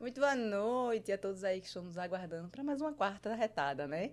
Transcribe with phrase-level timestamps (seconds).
[0.00, 3.84] Muito boa noite a todos aí que estão nos aguardando para mais uma quarta retada,
[3.88, 4.12] né?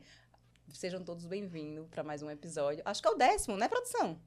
[0.74, 2.82] Sejam todos bem-vindos para mais um episódio.
[2.84, 4.20] Acho que é o décimo, né, produção?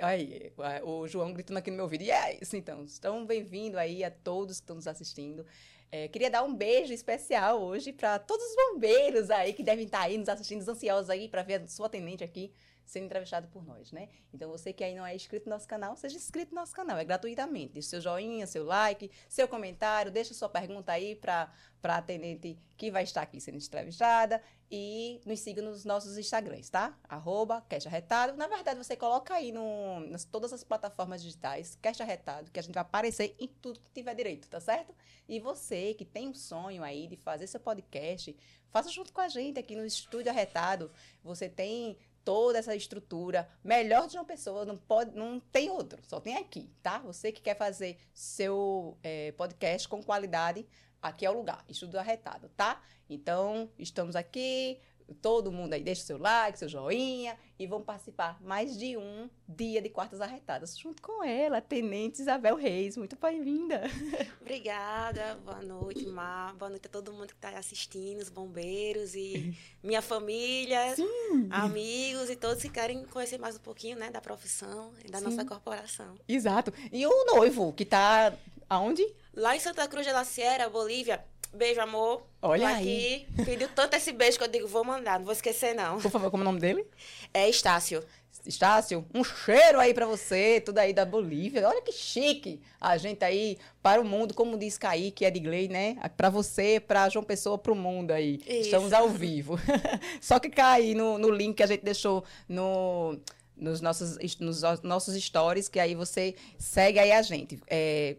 [0.00, 0.50] Aí,
[0.82, 2.04] o João gritando aqui no meu ouvido.
[2.04, 2.86] E é isso, então.
[2.98, 5.44] Então, bem-vindo aí a todos que estão nos assistindo.
[5.92, 10.00] É, queria dar um beijo especial hoje para todos os bombeiros aí que devem estar
[10.00, 12.50] aí nos assistindo, ansiosos aí para ver a sua atendente aqui
[12.88, 14.08] sendo entrevistado por nós, né?
[14.32, 16.98] Então, você que aí não é inscrito no nosso canal, seja inscrito no nosso canal,
[16.98, 17.74] é gratuitamente.
[17.74, 21.52] Deixe seu joinha, seu like, seu comentário, deixa sua pergunta aí para
[21.82, 26.98] a atendente que vai estar aqui sendo entrevistada e nos siga nos nossos Instagrams, tá?
[27.08, 28.36] Arroba Arretado.
[28.36, 32.62] Na verdade, você coloca aí no, nas todas as plataformas digitais, Cash Arretado, que a
[32.62, 34.94] gente vai aparecer em tudo que tiver direito, tá certo?
[35.28, 38.36] E você que tem um sonho aí de fazer seu podcast,
[38.70, 40.90] faça junto com a gente aqui no Estúdio Arretado.
[41.22, 41.96] Você tem
[42.28, 46.70] toda essa estrutura melhor de uma pessoa, não pode, não tem outro, só tem aqui,
[46.82, 46.98] tá?
[46.98, 50.66] Você que quer fazer seu é, podcast com qualidade,
[51.00, 52.82] aqui é o lugar, estudo arretado, tá?
[53.08, 54.78] Então, estamos aqui,
[55.14, 59.80] todo mundo aí deixa seu like, seu joinha e vão participar mais de um dia
[59.80, 62.96] de Quartas Arretadas junto com ela, Tenente Isabel Reis.
[62.96, 63.82] Muito bem-vinda.
[64.40, 66.54] Obrigada, boa noite, Mar.
[66.54, 71.48] Boa noite a todo mundo que está assistindo, os bombeiros e minha família, Sim.
[71.50, 75.24] amigos e todos que querem conhecer mais um pouquinho né, da profissão e da Sim.
[75.24, 76.14] nossa corporação.
[76.28, 76.72] Exato.
[76.92, 78.32] E o noivo, que está
[78.68, 79.04] aonde?
[79.34, 81.24] Lá em Santa Cruz de la Sierra, Bolívia.
[81.52, 82.22] Beijo, amor.
[82.40, 83.26] Olha aí.
[83.28, 83.44] Aqui.
[83.44, 86.00] Pediu tanto esse beijo que eu digo, vou mandar, não vou esquecer, não.
[86.00, 86.86] Por favor, como é o nome dele?
[87.32, 88.04] É Estácio.
[88.46, 91.68] Estácio, um cheiro aí para você, tudo aí da Bolívia.
[91.68, 95.96] Olha que chique a gente aí para o mundo, como diz Kaique, Edgley, né?
[96.16, 98.38] Para você, para João Pessoa, para o mundo aí.
[98.46, 98.60] Isso.
[98.60, 99.58] Estamos ao vivo.
[100.20, 103.18] Só que cai no, no link que a gente deixou no
[103.54, 107.60] nos nossos, nos nossos stories, que aí você segue aí a gente.
[107.66, 108.16] É,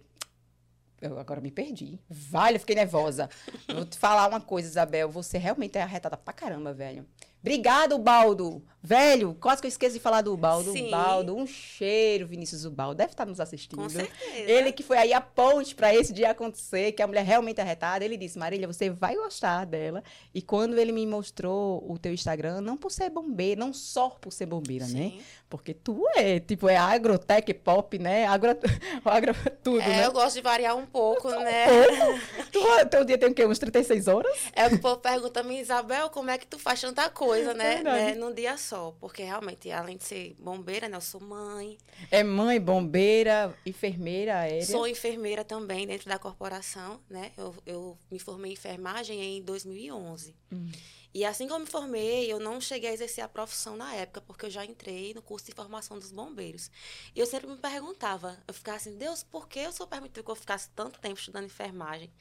[1.02, 2.00] eu agora me perdi.
[2.10, 3.30] Vale, eu fiquei nervosa.
[3.68, 5.10] Vou te falar uma coisa, Isabel.
[5.10, 7.06] Você realmente é arretada pra caramba, velho.
[7.42, 8.62] Obrigado, Baldo.
[8.82, 10.74] Velho, quase que eu esqueci de falar do Baldo.
[10.74, 10.90] Sim.
[10.90, 12.98] Baldo, um cheiro, Vinícius Baldo.
[12.98, 13.82] Deve estar nos assistindo.
[13.82, 14.50] Com certeza.
[14.50, 17.62] Ele que foi aí a ponte para esse dia acontecer, que a mulher realmente é
[17.62, 18.04] arretada.
[18.04, 20.04] Ele disse, Marília, você vai gostar dela.
[20.34, 24.34] E quando ele me mostrou o teu Instagram, não por ser bombeira, não só por
[24.34, 24.92] ser bombeira, né?
[24.92, 25.18] Sim.
[25.18, 25.24] né?
[25.50, 28.28] Porque tu é, tipo, é agrotech pop, né?
[28.28, 28.52] Agro,
[29.04, 29.34] agro
[29.64, 30.06] tudo, é, né?
[30.06, 31.66] eu gosto de variar um pouco, um né?
[31.66, 32.20] Pouco.
[32.52, 33.46] tu, teu dia tem o quê?
[33.48, 34.38] Uns 36 horas?
[34.54, 37.82] É, o povo pergunta-me, Isabel, como é que tu faz tanta coisa, né?
[37.82, 38.14] né?
[38.14, 38.96] Num dia só.
[39.00, 40.98] Porque realmente, além de ser bombeira, né?
[40.98, 41.80] Eu sou mãe.
[42.12, 44.66] É mãe, bombeira, enfermeira aérea?
[44.66, 47.32] Sou enfermeira também dentro da corporação, né?
[47.36, 50.36] Eu, eu me formei em enfermagem em 2011.
[50.52, 50.70] Hum.
[51.14, 54.22] E assim que eu me formei, eu não cheguei a exercer a profissão na época,
[54.22, 56.70] porque eu já entrei no curso de formação dos bombeiros.
[57.16, 60.32] E eu sempre me perguntava, eu ficava assim, Deus, por que eu sou permitido que
[60.32, 62.12] eu ficasse tanto tempo estudando enfermagem?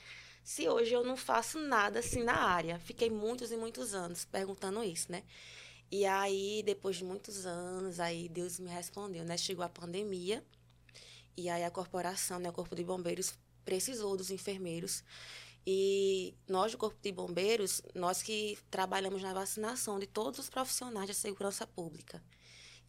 [0.43, 2.79] Se hoje eu não faço nada assim na área.
[2.79, 5.23] Fiquei muitos e muitos anos perguntando isso, né?
[5.91, 9.37] E aí, depois de muitos anos, aí Deus me respondeu, né?
[9.37, 10.43] Chegou a pandemia,
[11.39, 13.33] e aí a corporação, né, o Corpo de Bombeiros,
[13.65, 15.05] precisou dos enfermeiros.
[15.71, 21.09] E nós do Corpo de Bombeiros, nós que trabalhamos na vacinação de todos os profissionais
[21.09, 22.23] da segurança pública.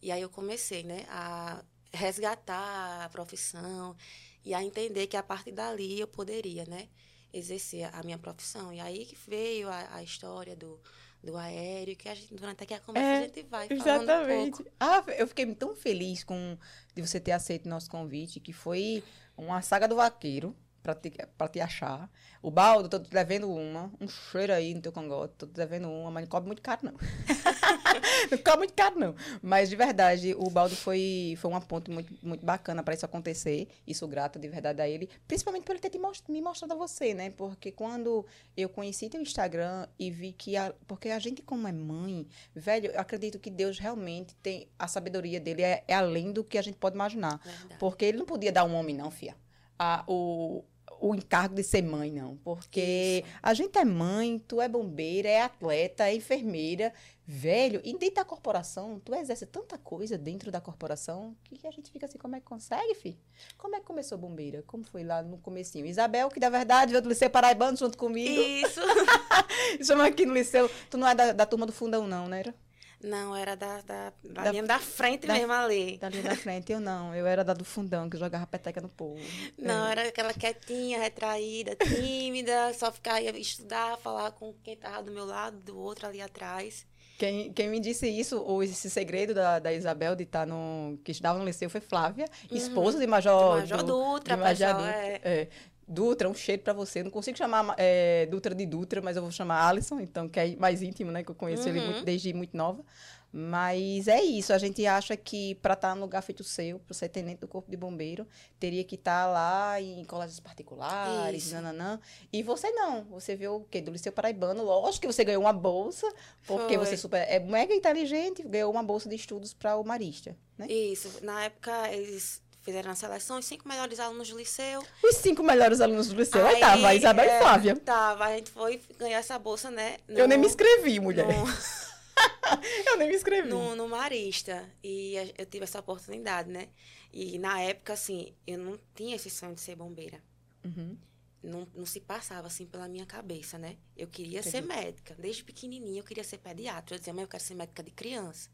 [0.00, 3.94] E aí eu comecei, né, a resgatar a profissão
[4.42, 6.88] e a entender que a partir dali eu poderia, né,
[7.34, 8.72] exercer a minha profissão.
[8.72, 10.80] E aí que veio a, a história do,
[11.22, 14.62] do aéreo, que a gente, durante aqui a conversa é, a gente vai falando exatamente.
[14.62, 14.66] um.
[14.80, 16.56] Ah, eu fiquei tão feliz com
[16.94, 19.04] de você ter aceito o nosso convite, que foi
[19.36, 22.10] uma saga do vaqueiro para te, pra te achar.
[22.42, 23.92] O baldo, tô te devendo uma.
[24.00, 25.34] Um cheiro aí no teu cangote.
[25.36, 26.92] Tô te devendo uma, mas não cobre muito caro, não.
[28.30, 29.14] não cobre muito caro, não.
[29.42, 33.68] Mas, de verdade, o baldo foi, foi uma ponte muito, muito bacana para isso acontecer.
[33.86, 35.08] Isso grata de verdade a ele.
[35.28, 37.30] Principalmente por ele ter most me mostrado a você, né?
[37.30, 38.24] Porque quando
[38.56, 40.56] eu conheci teu Instagram e vi que...
[40.56, 44.68] A, porque a gente, como é mãe, velho, eu acredito que Deus realmente tem...
[44.78, 47.38] A sabedoria dele é, é além do que a gente pode imaginar.
[47.44, 47.76] Verdade.
[47.78, 49.36] Porque ele não podia dar um homem, não, fia.
[49.82, 50.62] A, o,
[51.00, 52.36] o encargo de ser mãe, não.
[52.38, 53.38] Porque Isso.
[53.42, 56.92] a gente é mãe, tu é bombeira, é atleta, é enfermeira,
[57.26, 57.80] velho.
[57.82, 62.04] E dentro da corporação, tu exerce tanta coisa dentro da corporação que a gente fica
[62.04, 63.18] assim, como é que consegue, fi?
[63.56, 64.62] Como é que começou bombeira?
[64.66, 65.86] Como foi lá no comecinho?
[65.86, 68.40] Isabel, que na verdade veio do Liceu Paraibano junto comigo.
[68.40, 68.80] Isso.
[69.82, 70.70] Chama aqui no Liceu.
[70.90, 72.40] Tu não é da, da turma do fundão, não, né?
[72.40, 72.54] Era?
[73.02, 75.96] Não, era da, da, da, da linha da frente da, mesmo ali.
[75.98, 77.14] Da linha da frente, eu não.
[77.14, 79.20] Eu era da do fundão, que jogava peteca no povo.
[79.56, 79.92] Não, é.
[79.92, 85.24] era aquela quietinha, retraída, tímida, só ficar, ia estudar, falar com quem estava do meu
[85.24, 86.86] lado, do outro ali atrás.
[87.20, 90.98] Quem, quem me disse isso, ou esse segredo da, da Isabel de estar tá no.
[91.04, 92.56] que estudava no liceu foi Flávia, uhum.
[92.56, 93.62] esposa de Major.
[93.62, 94.90] De Major Dutra, Major Dutra.
[94.90, 95.20] É.
[95.22, 95.48] é
[95.90, 97.02] Dutra, um cheiro para você.
[97.02, 100.54] Não consigo chamar é, Dutra de Dutra, mas eu vou chamar Alisson, então, que é
[100.56, 101.24] mais íntimo, né?
[101.24, 101.68] Que eu conheço uhum.
[101.70, 102.84] ele muito, desde muito nova.
[103.32, 106.94] Mas é isso, a gente acha que para estar tá no lugar feito seu, para
[106.94, 108.26] ser tenente do Corpo de Bombeiro,
[108.58, 112.00] teria que estar tá lá em colégios particulares, nananã.
[112.32, 113.80] E você não, você viu o quê?
[113.80, 116.12] Do Liceu Paraibano, lógico que você ganhou uma bolsa,
[116.44, 116.86] porque Foi.
[116.86, 120.66] você super, é mega inteligente, ganhou uma bolsa de estudos para o Marista, né?
[120.66, 124.84] Isso, na época eles fizeram a seleção, os cinco melhores alunos do liceu.
[125.02, 126.46] Os cinco melhores alunos do liceu.
[126.46, 127.76] Aí, aí tava a Isabel é, e Flávia.
[127.76, 129.98] Tava, a gente foi ganhar essa bolsa, né?
[130.08, 131.26] No, eu nem me inscrevi, mulher.
[131.26, 131.44] No...
[132.86, 133.48] eu nem me inscrevi.
[133.48, 134.68] No, no Marista.
[134.82, 136.68] E eu tive essa oportunidade, né?
[137.12, 140.22] E na época, assim, eu não tinha esse sonho de ser bombeira.
[140.64, 140.96] Uhum.
[141.42, 143.76] Não, não se passava assim pela minha cabeça, né?
[143.96, 144.50] Eu queria Entendi.
[144.50, 145.16] ser médica.
[145.18, 146.94] Desde pequenininha eu queria ser pediatra.
[146.94, 148.50] Eu dizia, mas eu quero ser médica de criança.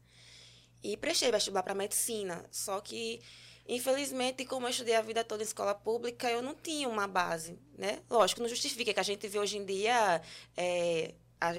[0.81, 2.45] E prestei vestibular para medicina.
[2.49, 3.21] Só que,
[3.67, 7.57] infelizmente, como eu estudei a vida toda em escola pública, eu não tinha uma base,
[7.77, 8.01] né?
[8.09, 10.21] Lógico, não justifica que a gente vê hoje em dia
[10.55, 11.13] é,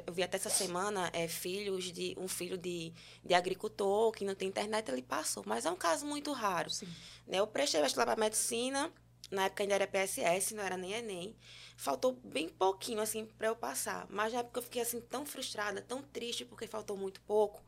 [0.06, 2.92] eu vi até essa semana é, filhos de um filho de,
[3.24, 5.44] de agricultor que não tem internet ele passou.
[5.46, 6.88] Mas é um caso muito raro Sim.
[7.26, 7.38] né?
[7.38, 8.92] Eu prestei vestibular para medicina
[9.30, 11.36] na época ainda era PSS não era nem ENEM.
[11.76, 14.06] Faltou bem pouquinho assim para eu passar.
[14.08, 17.62] Mas na época eu fiquei assim tão frustrada tão triste porque faltou muito pouco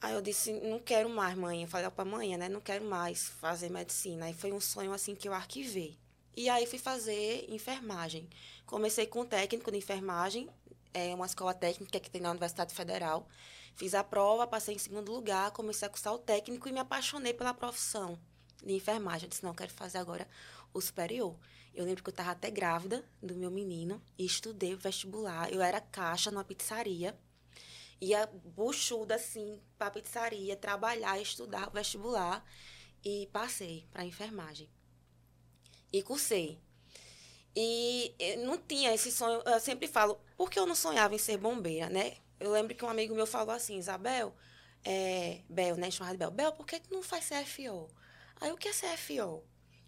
[0.00, 3.28] aí eu disse não quero mais mãe eu falei para mãe né não quero mais
[3.40, 5.98] fazer medicina e foi um sonho assim que eu arquivei
[6.36, 8.28] e aí fui fazer enfermagem
[8.66, 10.48] comecei com técnico de enfermagem
[10.92, 13.28] é uma escola técnica que tem na Universidade Federal.
[13.74, 17.32] Fiz a prova, passei em segundo lugar, comecei a cursar o técnico e me apaixonei
[17.32, 18.18] pela profissão
[18.64, 19.26] de enfermagem.
[19.26, 20.26] Eu disse, não, quero fazer agora
[20.74, 21.36] o superior.
[21.74, 25.52] Eu lembro que eu estava até grávida do meu menino e estudei vestibular.
[25.52, 27.16] Eu era caixa numa pizzaria.
[28.00, 32.44] Ia buchuda, assim, para pizzaria, trabalhar, estudar vestibular.
[33.04, 34.68] E passei para enfermagem.
[35.92, 36.60] E cursei.
[37.54, 38.14] E
[38.44, 39.42] não tinha esse sonho.
[39.44, 42.16] Eu sempre falo, por que eu não sonhava em ser bombeira, né?
[42.38, 44.34] Eu lembro que um amigo meu falou assim, Isabel,
[44.84, 45.90] é, Bel, né?
[45.90, 46.30] Chamada Bel.
[46.30, 47.88] Bel, por que tu não faz CFO?
[48.40, 49.42] Aí, o que é CFO?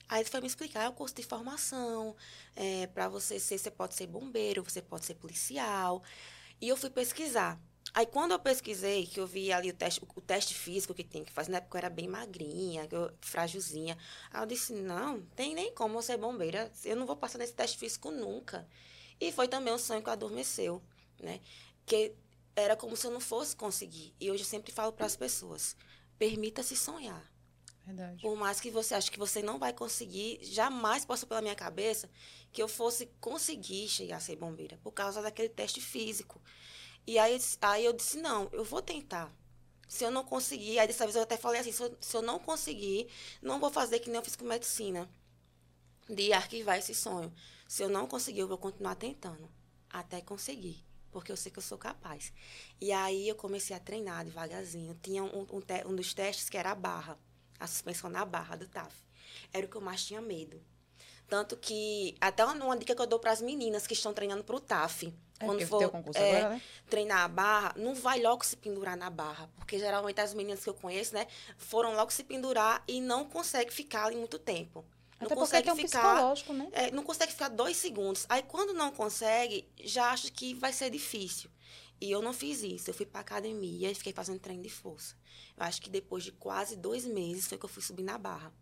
[0.09, 2.17] Aí ele foi me explicar, é o curso de formação,
[2.57, 6.03] é, para você ser, você pode ser bombeiro, você pode ser policial.
[6.61, 7.61] E eu fui pesquisar.
[7.93, 11.25] Aí quando eu pesquisei, que eu vi ali o teste, o teste físico que tem
[11.25, 13.99] que fazer, na época eu era bem magrinha, eu, frágilzinha.
[14.31, 17.53] Aí eu disse, não, tem nem como eu ser bombeira, eu não vou passar nesse
[17.53, 18.69] teste físico nunca.
[19.21, 20.83] E foi também um sonho que adormeceu,
[21.21, 21.41] né?
[21.85, 22.15] Que
[22.55, 24.15] era como se eu não fosse conseguir.
[24.21, 25.77] E hoje eu sempre falo para as pessoas,
[26.19, 27.31] permita-se sonhar.
[27.85, 28.23] Verdade.
[28.23, 32.09] Por mais que você ache que você não vai conseguir, jamais passou pela minha cabeça
[32.53, 36.41] que eu fosse conseguir chegar a ser bombeira, por causa daquele teste físico.
[37.11, 39.35] E aí, aí eu disse, não, eu vou tentar.
[39.89, 42.23] Se eu não conseguir, aí dessa vez eu até falei assim, se eu, se eu
[42.23, 43.09] não conseguir,
[43.43, 45.11] não vou fazer que nem eu fiz com medicina.
[46.09, 47.35] De arquivar esse sonho.
[47.67, 49.51] Se eu não conseguir, eu vou continuar tentando.
[49.93, 50.87] Até conseguir.
[51.11, 52.33] Porque eu sei que eu sou capaz.
[52.81, 54.97] E aí eu comecei a treinar devagarzinho.
[55.03, 57.19] Tinha um, um, te, um dos testes que era a barra.
[57.59, 58.95] A suspensão na barra do TAF.
[59.53, 60.63] Era o que eu mais tinha medo.
[61.27, 64.45] Tanto que, até uma, uma dica que eu dou para as meninas que estão treinando
[64.45, 65.83] para o TAF Quando for
[66.15, 66.63] é, agora, né?
[66.89, 69.49] treinar a barra, não vai logo se pendurar na barra.
[69.57, 71.27] Porque geralmente as meninas que eu conheço, né,
[71.57, 74.85] foram logo se pendurar e não conseguem ficar ali muito tempo.
[75.19, 76.69] Até não consegue é um ficar, né?
[76.73, 78.25] É, não consegue ficar dois segundos.
[78.29, 81.51] Aí quando não consegue, já acha que vai ser difícil.
[82.01, 82.89] E eu não fiz isso.
[82.89, 85.15] Eu fui pra academia e fiquei fazendo treino de força.
[85.57, 88.53] Eu acho que depois de quase dois meses foi que eu fui subir na barra.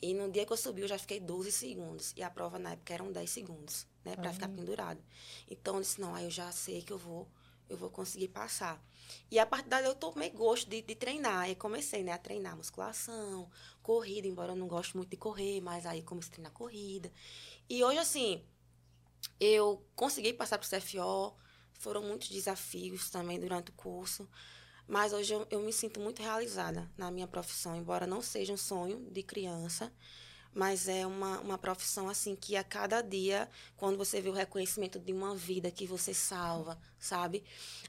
[0.00, 2.12] E no dia que eu subi, eu já fiquei 12 segundos.
[2.16, 4.16] E a prova na época eram 10 segundos, né?
[4.16, 4.34] Pra uhum.
[4.34, 5.02] ficar pendurado.
[5.50, 7.28] Então, eu disse, não, aí eu já sei que eu vou,
[7.68, 8.82] eu vou conseguir passar.
[9.30, 11.40] E a partir daí eu tomei gosto de, de treinar.
[11.40, 13.50] Aí comecei, né, a treinar musculação,
[13.82, 17.12] corrida, embora eu não goste muito de correr, mas aí comecei a treinar corrida.
[17.68, 18.44] E hoje, assim,
[19.40, 21.34] eu consegui passar pro CFO.
[21.78, 24.28] Foram muitos desafios também durante o curso.
[24.86, 28.56] Mas hoje eu, eu me sinto muito realizada na minha profissão, embora não seja um
[28.56, 29.92] sonho de criança,
[30.54, 34.98] mas é uma, uma profissão assim que a cada dia, quando você vê o reconhecimento
[34.98, 37.42] de uma vida que você salva, sabe?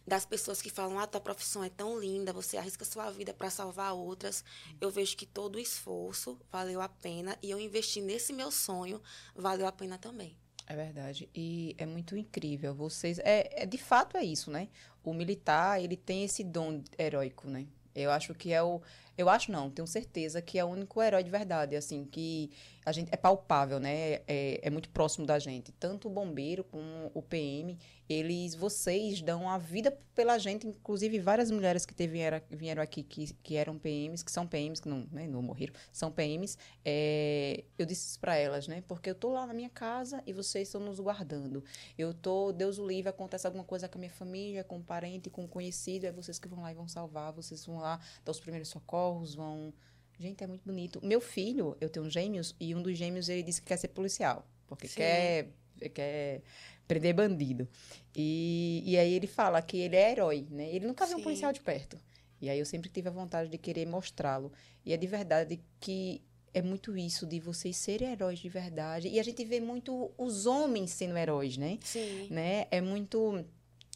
[0.06, 3.50] Das pessoas que falam, ah, tua profissão é tão linda, você arrisca sua vida para
[3.50, 4.44] salvar outras,
[4.80, 9.02] eu vejo que todo o esforço valeu a pena e eu investi nesse meu sonho
[9.36, 10.38] valeu a pena também.
[10.66, 11.30] É verdade.
[11.36, 12.74] E é muito incrível.
[12.74, 13.20] Vocês.
[13.20, 14.70] É, é, de fato é isso, né?
[15.04, 17.68] O militar, ele tem esse dom heróico, né?
[17.94, 18.82] Eu acho que é o,
[19.18, 22.52] Eu acho não, tenho certeza que é o único herói de verdade, assim, que
[22.86, 24.22] a gente é palpável, né?
[24.28, 25.72] É, é muito próximo da gente.
[25.74, 27.78] Tanto o bombeiro como o PM,
[28.10, 33.34] eles, vocês dão a vida pela gente, inclusive várias mulheres que vieram, vieram aqui que,
[33.36, 36.58] que eram PMs, que são PMs, que não, né, não morreram, são PMs.
[36.84, 38.84] É, eu disse isso para elas, né?
[38.88, 41.64] Porque eu tô lá na minha casa e vocês estão nos guardando.
[41.98, 45.30] Eu tô, Deus o livre, acontece alguma coisa com a minha família, com um parente,
[45.30, 48.32] com um conhecido, é vocês que vão lá e vão salvar, vocês vão lá dar
[48.32, 49.03] os primeiros socorros,
[49.36, 49.74] vão
[50.20, 51.00] Gente, é muito bonito.
[51.04, 54.48] Meu filho, eu tenho gêmeos, e um dos gêmeos ele disse que quer ser policial,
[54.68, 55.50] porque quer,
[55.94, 56.42] quer
[56.88, 57.68] prender bandido.
[58.16, 60.74] E, e aí ele fala que ele é herói, né?
[60.74, 61.98] Ele nunca viu um policial de perto.
[62.40, 64.52] E aí eu sempre tive a vontade de querer mostrá-lo.
[64.86, 66.22] E é de verdade que
[66.54, 69.08] é muito isso de vocês serem heróis de verdade.
[69.08, 71.80] E a gente vê muito os homens sendo heróis, né?
[71.82, 72.28] Sim.
[72.30, 72.68] Né?
[72.70, 73.44] É muito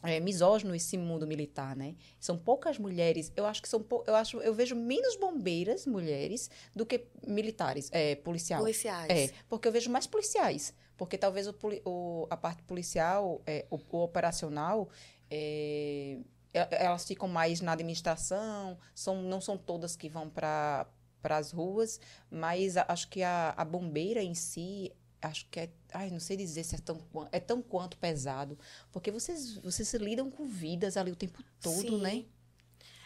[0.02, 1.96] é, misógino esse mundo militar, né?
[2.20, 3.32] São poucas mulheres.
[3.34, 8.14] Eu acho que são eu acho eu vejo menos bombeiras mulheres do que militares, é,
[8.14, 8.62] policiais.
[8.62, 9.10] Policiais.
[9.10, 13.78] É, porque eu vejo mais policiais, porque talvez o, o a parte policial, é, o,
[13.90, 14.88] o operacional,
[15.30, 16.18] é,
[16.52, 18.78] elas ficam mais na administração.
[18.94, 20.86] São não são todas que vão para
[21.20, 21.98] para as ruas,
[22.30, 26.64] mas acho que a, a bombeira em si acho que é, ai, não sei dizer
[26.64, 27.00] se é tão,
[27.32, 28.58] é tão quanto pesado,
[28.92, 32.00] porque vocês, vocês lidam com vidas ali o tempo todo, Sim.
[32.00, 32.24] né?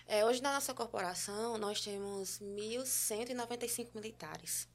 [0.06, 4.68] É, hoje na nossa corporação nós temos 1.195 militares.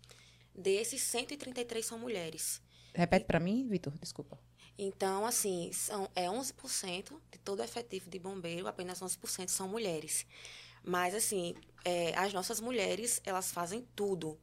[0.56, 2.62] Desses, 133 são mulheres.
[2.94, 4.40] Repete para mim, Vitor, desculpa.
[4.78, 10.26] Então, assim, são, é 11% de todo o efetivo de bombeiro, apenas 11% são mulheres.
[10.84, 14.40] Mas, assim, é, as nossas mulheres, elas fazem tudo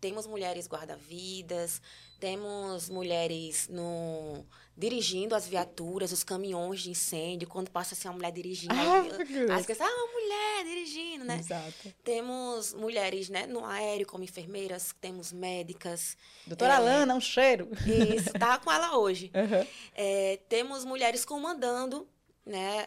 [0.00, 1.80] temos mulheres guarda-vidas,
[2.18, 4.44] temos mulheres no
[4.76, 9.66] dirigindo as viaturas, os caminhões de incêndio, quando passa assim uma mulher dirigindo, ah, as
[9.66, 11.38] crianças, ah, uma mulher dirigindo, né?
[11.40, 11.94] Exato.
[12.04, 16.16] Temos mulheres, né, no aéreo como enfermeiras, temos médicas.
[16.46, 17.68] Doutora é, Alana, um cheiro.
[18.14, 19.32] Isso, tá com ela hoje.
[19.38, 19.66] Uhum.
[19.94, 22.08] É, temos mulheres comandando
[22.48, 22.86] né?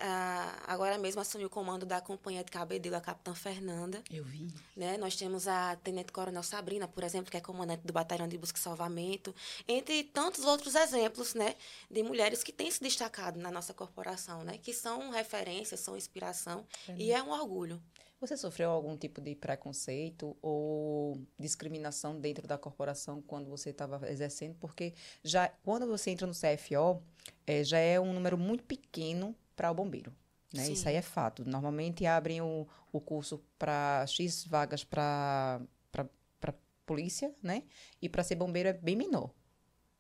[0.66, 4.04] agora mesmo assumiu o comando da companhia de Cabedelo, a Capitã Fernanda.
[4.12, 4.48] Eu vi.
[4.76, 4.98] Né?
[4.98, 8.58] Nós temos a Tenente Coronel Sabrina, por exemplo, que é comandante do Batalhão de Busca
[8.58, 9.34] e Salvamento,
[9.68, 11.56] entre tantos outros exemplos, né?
[11.90, 14.58] De mulheres que têm se destacado na nossa corporação, né?
[14.58, 16.96] Que são referências, são inspiração é.
[16.98, 17.80] e é um orgulho.
[18.20, 24.56] Você sofreu algum tipo de preconceito ou discriminação dentro da corporação quando você estava exercendo?
[24.60, 27.02] Porque já quando você entra no CFO,
[27.48, 30.14] é, já é um número muito pequeno para o bombeiro.
[30.54, 30.70] Né?
[30.70, 31.46] Isso aí é fato.
[31.46, 35.62] Normalmente abrem o, o curso para X vagas para
[36.86, 37.64] polícia, né?
[38.02, 39.32] E para ser bombeiro é bem menor.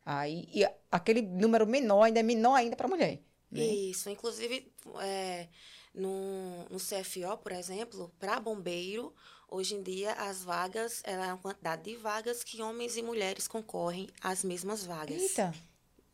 [0.06, 3.22] Aí, e aquele número menor ainda é menor ainda para mulher.
[3.50, 3.62] Né?
[3.62, 4.10] Isso.
[4.10, 5.48] Inclusive, é,
[5.94, 9.14] no, no CFO, por exemplo, para bombeiro,
[9.48, 13.48] hoje em dia as vagas, ela é uma quantidade de vagas que homens e mulheres
[13.48, 15.22] concorrem às mesmas vagas.
[15.22, 15.54] Eita!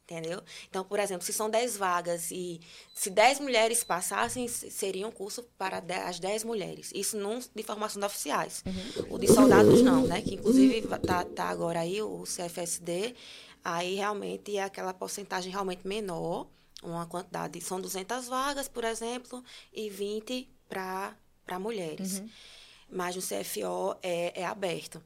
[0.09, 0.41] Entendeu?
[0.69, 2.61] Então, por exemplo, se são 10 vagas e
[2.95, 6.93] se 10 mulheres passassem, seria um curso para as 10 mulheres.
[6.95, 8.63] Isso não de formação de oficiais.
[8.65, 9.15] Uhum.
[9.15, 10.21] O de soldados não, né?
[10.21, 13.15] Que inclusive tá, tá agora aí o CFSD.
[13.61, 16.47] Aí realmente é aquela porcentagem realmente menor,
[16.81, 17.59] uma quantidade.
[17.59, 22.19] São 200 vagas, por exemplo, e 20 para mulheres.
[22.19, 22.29] Uhum.
[22.89, 25.03] Mas no CFO é, é aberto.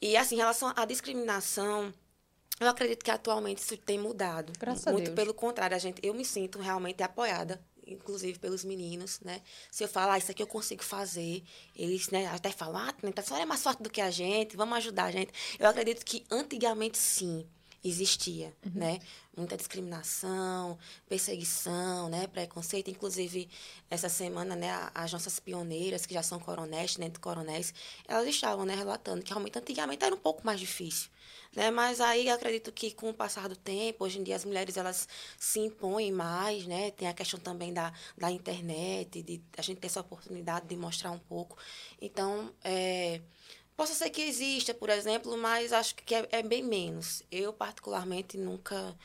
[0.00, 1.92] E assim, em relação à discriminação
[2.62, 4.52] eu acredito que atualmente isso tem mudado.
[4.58, 5.16] Graças Muito a Deus.
[5.16, 9.40] pelo contrário, a gente, eu me sinto realmente apoiada, inclusive pelos meninos, né?
[9.70, 11.42] Se eu falar, ah, isso aqui eu consigo fazer,
[11.76, 14.76] eles né, até falam, ah, a senhora é mais forte do que a gente, vamos
[14.78, 15.32] ajudar a gente.
[15.58, 17.46] Eu acredito que antigamente sim
[17.84, 18.72] existia, uhum.
[18.74, 18.98] né?
[19.36, 20.78] Muita discriminação,
[21.08, 22.26] perseguição, né?
[22.26, 22.90] Preconceito.
[22.90, 23.48] Inclusive,
[23.90, 24.70] essa semana, né?
[24.94, 27.74] As nossas pioneiras, que já são coronéis, dentro de coronéis,
[28.06, 28.74] elas estavam, né?
[28.74, 31.10] Relatando que realmente antigamente era um pouco mais difícil.
[31.54, 31.70] Né?
[31.70, 35.06] Mas aí acredito que com o passar do tempo, hoje em dia as mulheres elas
[35.38, 36.90] se impõem mais, né?
[36.92, 41.10] Tem a questão também da, da internet, de a gente ter essa oportunidade de mostrar
[41.10, 41.58] um pouco.
[42.00, 43.20] Então, é,
[43.76, 47.22] possa ser que exista, por exemplo, mas acho que é, é bem menos.
[47.30, 48.96] Eu, particularmente, nunca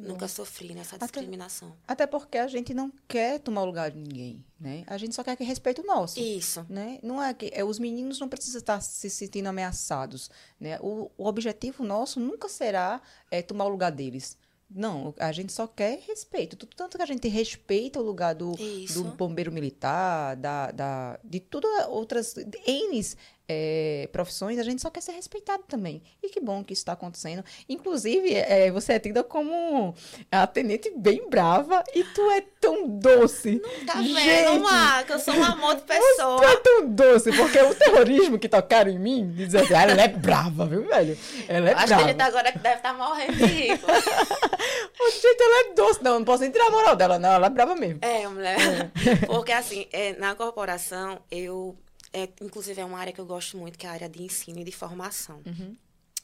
[0.00, 1.68] Nunca sofri nessa discriminação.
[1.86, 4.84] Até, até, porque a gente não quer tomar o lugar de ninguém, né?
[4.86, 6.18] A gente só quer que respeite o nosso.
[6.20, 6.64] Isso.
[6.68, 6.98] Né?
[7.02, 10.78] Não é que é, os meninos não precisam estar se sentindo ameaçados, né?
[10.80, 13.00] O, o objetivo nosso nunca será
[13.30, 14.36] é, tomar o lugar deles.
[14.68, 16.56] Não, a gente só quer respeito.
[16.66, 18.52] Tanto que a gente respeita o lugar do,
[18.92, 22.34] do bombeiro militar, da, da, de todas outras
[22.66, 23.00] N
[23.48, 26.02] é, profissões, a gente só quer ser respeitado também.
[26.22, 27.44] E que bom que isso está acontecendo.
[27.68, 29.94] Inclusive, é, você é tida como
[30.30, 33.60] a tenente bem brava e tu é tão doce.
[33.62, 35.14] Não tá vendo, Marca?
[35.14, 36.38] Eu sou um amor de pessoa.
[36.38, 40.02] Tu é tão doce, porque o terrorismo que tocaram em mim, dizer assim, ah, ela
[40.02, 41.16] é brava, viu, velho?
[41.48, 42.02] Ela é Acho brava.
[42.02, 43.66] que a gente agora deve estar tá morrendo de
[45.20, 46.02] gente, ela é doce.
[46.02, 47.32] Não, não posso nem tirar a moral dela, não.
[47.32, 48.00] Ela é brava mesmo.
[48.02, 48.58] É, mulher.
[48.58, 49.26] É.
[49.26, 51.76] Porque, assim, é, na corporação, eu
[52.16, 54.58] é, inclusive é uma área que eu gosto muito, que é a área de ensino
[54.60, 55.42] e de formação.
[55.44, 55.76] Uhum.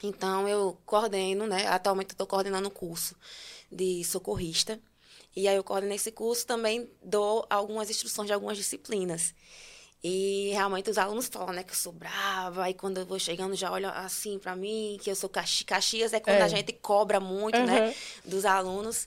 [0.02, 1.66] Então, eu coordeno, né?
[1.66, 3.14] Atualmente eu estou coordenando o curso
[3.70, 4.80] de socorrista.
[5.36, 9.34] E aí eu coordeno esse curso, também dou algumas instruções de algumas disciplinas.
[10.02, 13.54] E realmente os alunos falam, né, que eu sou brava, aí quando eu vou chegando
[13.54, 16.42] já olham assim para mim, que eu sou Caxi Caxias, é quando é.
[16.42, 17.66] a gente cobra muito, uhum.
[17.66, 17.94] né,
[18.24, 19.06] dos alunos.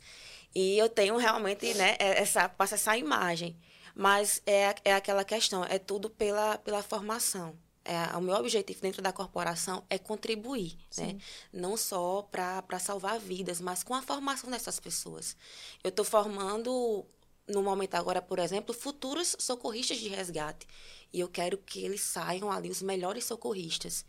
[0.53, 3.57] E eu tenho realmente, né, essa, passa essa imagem.
[3.95, 7.57] Mas é, é aquela questão, é tudo pela, pela formação.
[7.85, 11.17] É, o meu objetivo dentro da corporação é contribuir, né?
[11.53, 15.37] Não só para salvar vidas, mas com a formação dessas pessoas.
[15.83, 17.05] Eu estou formando,
[17.47, 20.67] no momento agora, por exemplo, futuros socorristas de resgate.
[21.13, 24.03] E eu quero que eles saiam ali os melhores socorristas.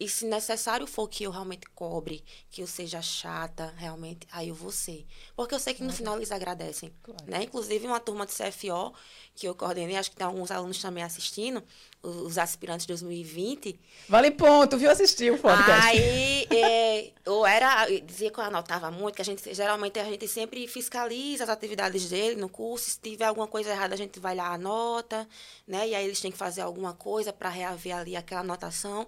[0.00, 4.54] E se necessário for que eu realmente cobre, que eu seja chata, realmente, aí eu
[4.54, 5.06] vou ser.
[5.36, 6.90] Porque eu sei que no final eles agradecem.
[7.02, 7.22] Claro.
[7.26, 7.42] Né?
[7.42, 8.94] Inclusive, uma turma de CFO
[9.34, 11.62] que eu coordenei, acho que tem alguns alunos também assistindo,
[12.02, 13.78] os aspirantes de 2020.
[14.08, 15.88] Vale ponto, viu assistir o podcast.
[15.88, 20.04] Aí, é, eu era, eu dizia que eu anotava muito, que a gente, geralmente, a
[20.04, 24.18] gente sempre fiscaliza as atividades dele no curso, se tiver alguma coisa errada, a gente
[24.18, 25.28] vai lá, anota,
[25.68, 25.88] né?
[25.88, 29.06] E aí eles têm que fazer alguma coisa para reaver ali aquela anotação.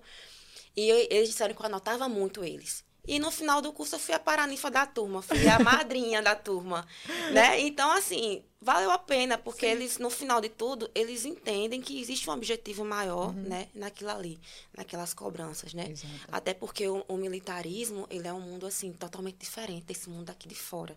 [0.77, 2.85] E eu, eles disseram que eu anotava muito eles.
[3.07, 6.37] E no final do curso eu fui a paranifa da turma, fui a madrinha da
[6.37, 6.87] turma,
[7.33, 7.59] né?
[7.61, 9.73] Então, assim, valeu a pena, porque Sim.
[9.73, 13.43] eles, no final de tudo, eles entendem que existe um objetivo maior, uhum.
[13.43, 13.69] né?
[13.75, 14.39] Naquilo ali,
[14.77, 15.91] naquelas cobranças, né?
[15.91, 16.15] Exato.
[16.31, 20.47] Até porque o, o, militarismo, ele é um mundo, assim, totalmente diferente desse mundo aqui
[20.47, 20.97] de fora.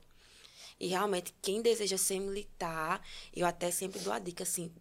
[0.79, 3.01] E realmente, quem deseja ser militar,
[3.35, 4.71] eu até sempre dou a dica, assim,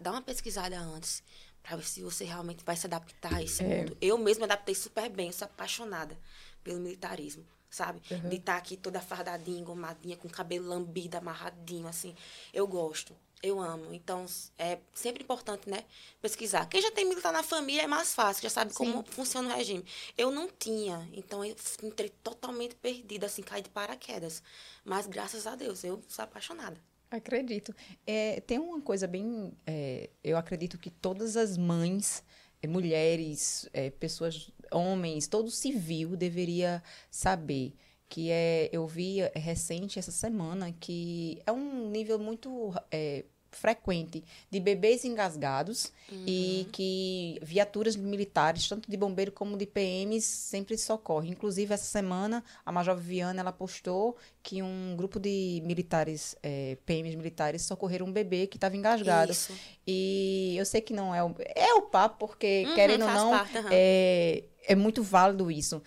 [0.00, 1.22] dá uma pesquisada antes
[1.64, 3.66] para ver se você realmente vai se adaptar a esse é.
[3.66, 3.96] mundo.
[3.98, 6.16] Eu mesma me adaptei super bem, sou apaixonada
[6.62, 8.02] pelo militarismo, sabe?
[8.10, 8.28] Uhum.
[8.28, 12.14] De estar tá aqui toda fardadinha, engomadinha, com cabelo lambido, amarradinho, assim.
[12.52, 13.94] Eu gosto, eu amo.
[13.94, 14.26] Então,
[14.58, 15.84] é sempre importante, né?
[16.20, 16.66] Pesquisar.
[16.66, 18.76] Quem já tem militar na família é mais fácil, já sabe Sim.
[18.76, 19.86] como funciona o regime.
[20.18, 24.42] Eu não tinha, então eu entrei totalmente perdida, assim, caí de paraquedas.
[24.84, 26.78] Mas, graças a Deus, eu sou apaixonada.
[27.16, 27.74] Acredito.
[28.06, 29.52] É, tem uma coisa bem.
[29.66, 32.24] É, eu acredito que todas as mães,
[32.60, 37.74] é, mulheres, é, pessoas, homens, todo civil deveria saber
[38.08, 38.68] que é.
[38.72, 43.24] Eu vi é, recente essa semana que é um nível muito é,
[43.56, 46.24] frequente de bebês engasgados uhum.
[46.26, 51.32] e que viaturas militares, tanto de bombeiro como de PMs, sempre socorrem.
[51.32, 57.16] Inclusive, essa semana, a Major Viviana, ela postou que um grupo de militares, é, PMs
[57.16, 59.32] militares, socorreram um bebê que estava engasgado.
[59.32, 59.52] Isso.
[59.86, 61.34] E eu sei que não é o...
[61.54, 63.68] É o papo, porque, uhum, querendo ou não, parte, uhum.
[63.70, 65.82] é, é muito válido isso.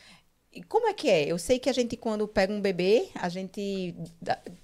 [0.64, 1.26] Como é que é?
[1.26, 3.96] Eu sei que a gente, quando pega um bebê, a gente.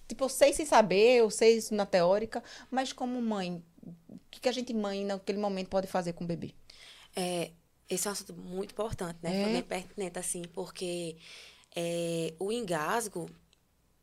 [0.08, 4.39] Tipo, eu sei sem saber, eu sei isso na teórica, mas como mãe, o que,
[4.41, 6.53] que a gente, mãe, naquele momento, pode fazer com o bebê?
[7.15, 7.51] É,
[7.89, 9.39] esse é um assunto muito importante, né?
[9.39, 9.43] É.
[9.43, 11.17] Foi bem pertinente, assim, porque
[11.75, 13.29] é, o engasgo,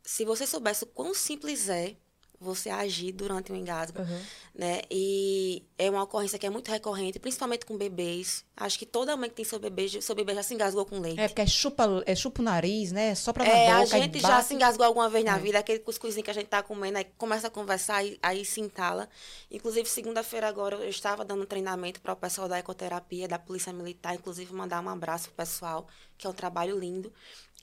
[0.03, 1.95] se você soubesse o quão simples é
[2.41, 4.21] você agir durante o engasgo, uhum.
[4.55, 4.81] né?
[4.89, 8.43] E é uma ocorrência que é muito recorrente, principalmente com bebês.
[8.57, 11.19] Acho que toda mãe que tem seu bebê, seu bebê já se engasgou com leite.
[11.19, 13.13] É, porque é chupa, é chupa o nariz, né?
[13.13, 13.95] Só pra é, boca.
[13.95, 15.39] A gente já se engasgou alguma vez na é.
[15.39, 18.59] vida, aquele cuscuzinho que a gente tá comendo, aí começa a conversar, aí, aí se
[18.59, 19.07] entala.
[19.51, 23.71] Inclusive, segunda-feira agora, eu estava dando um treinamento para o pessoal da ecoterapia, da Polícia
[23.71, 27.13] Militar, inclusive mandar um abraço pro pessoal, que é um trabalho lindo.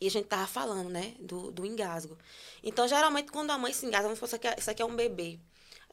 [0.01, 2.17] E a gente tava falando, né, do, do engasgo.
[2.63, 4.95] Então, geralmente, quando a mãe se engasga, vamos supor, aqui, é, isso aqui é um
[4.95, 5.41] bebê.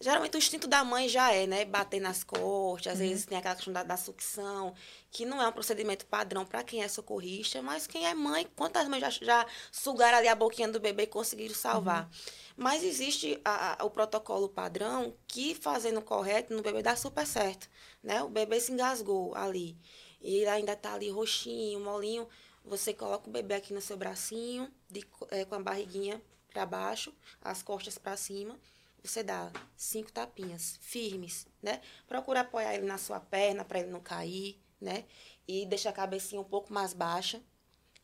[0.02, 3.08] Geralmente, o instinto da mãe já é, né, bater nas costas, às uhum.
[3.08, 4.76] vezes tem aquela questão da, da, sucção,
[5.10, 8.90] que não é um procedimento padrão para quem é socorrista, mas quem é mãe, quantas
[8.90, 12.04] mães já, já sugaram ali a boquinha do bebê e conseguiram salvar.
[12.04, 12.10] Uhum.
[12.58, 17.70] Mas existe a, a, o protocolo padrão que, fazendo correto, no bebê dá super certo,
[18.04, 18.22] né?
[18.22, 19.78] O bebê se engasgou ali,
[20.22, 22.28] e ele ainda tá ali roxinho, molinho,
[22.66, 27.14] você coloca o bebê aqui no seu bracinho, de, é, com a barriguinha para baixo,
[27.42, 28.60] as costas para cima.
[29.04, 31.80] Você dá cinco tapinhas firmes, né?
[32.08, 35.06] Procura apoiar ele na sua perna para ele não cair, né?
[35.48, 37.42] E deixa a cabecinha um pouco mais baixa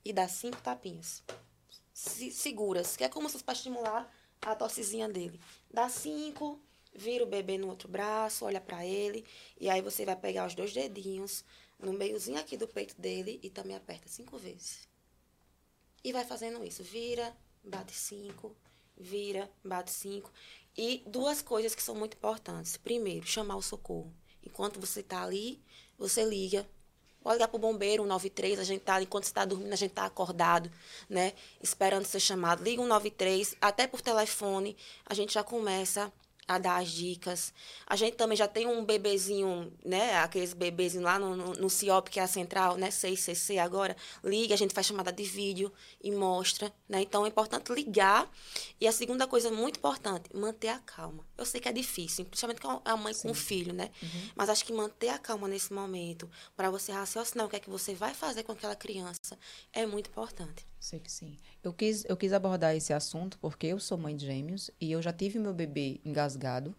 [0.06, 1.24] e dá cinco tapinhas.
[1.92, 5.40] Se, seguras, que é como se fosse para estimular a tossezinha dele.
[5.72, 6.60] Dá cinco,
[6.94, 9.26] vira o bebê no outro braço, olha para ele,
[9.60, 11.44] e aí você vai pegar os dois dedinhos,
[11.82, 14.88] no meiozinho aqui do peito dele e também aperta cinco vezes.
[16.04, 16.84] E vai fazendo isso.
[16.84, 18.56] Vira, bate cinco,
[18.98, 20.32] vira, bate cinco.
[20.78, 22.78] E duas coisas que são muito importantes.
[22.78, 24.14] Primeiro, chamar o socorro.
[24.44, 25.62] Enquanto você está ali,
[25.98, 26.68] você liga.
[27.22, 29.92] Pode ligar para o bombeiro, 193, a gente tá, enquanto você está dormindo, a gente
[29.92, 30.72] está acordado,
[31.08, 31.34] né?
[31.62, 32.64] Esperando ser chamado.
[32.64, 36.12] Liga 193, até por telefone, a gente já começa
[36.48, 37.54] a dar as dicas.
[37.86, 40.18] A gente também já tem um bebezinho, né?
[40.18, 42.90] Aqueles bebezinhos lá no, no, no CIOP, que é a central, né?
[42.90, 43.96] 6CC agora.
[44.24, 45.72] Liga, a gente faz chamada de vídeo
[46.04, 47.02] e mostra, né?
[47.02, 48.30] Então é importante ligar.
[48.80, 51.26] E a segunda coisa muito importante, manter a calma.
[51.38, 53.24] Eu sei que é difícil, principalmente com a mãe Sim.
[53.24, 53.90] com o filho, né?
[54.02, 54.30] Uhum.
[54.36, 57.70] Mas acho que manter a calma nesse momento, para você raciocinar o que é que
[57.70, 59.38] você vai fazer com aquela criança,
[59.72, 60.71] é muito importante.
[60.82, 61.38] Sei que sim.
[61.64, 65.00] Eu quis, eu quis abordar esse assunto porque eu sou mãe de gêmeos e eu
[65.00, 66.76] já tive meu bebê engasgado.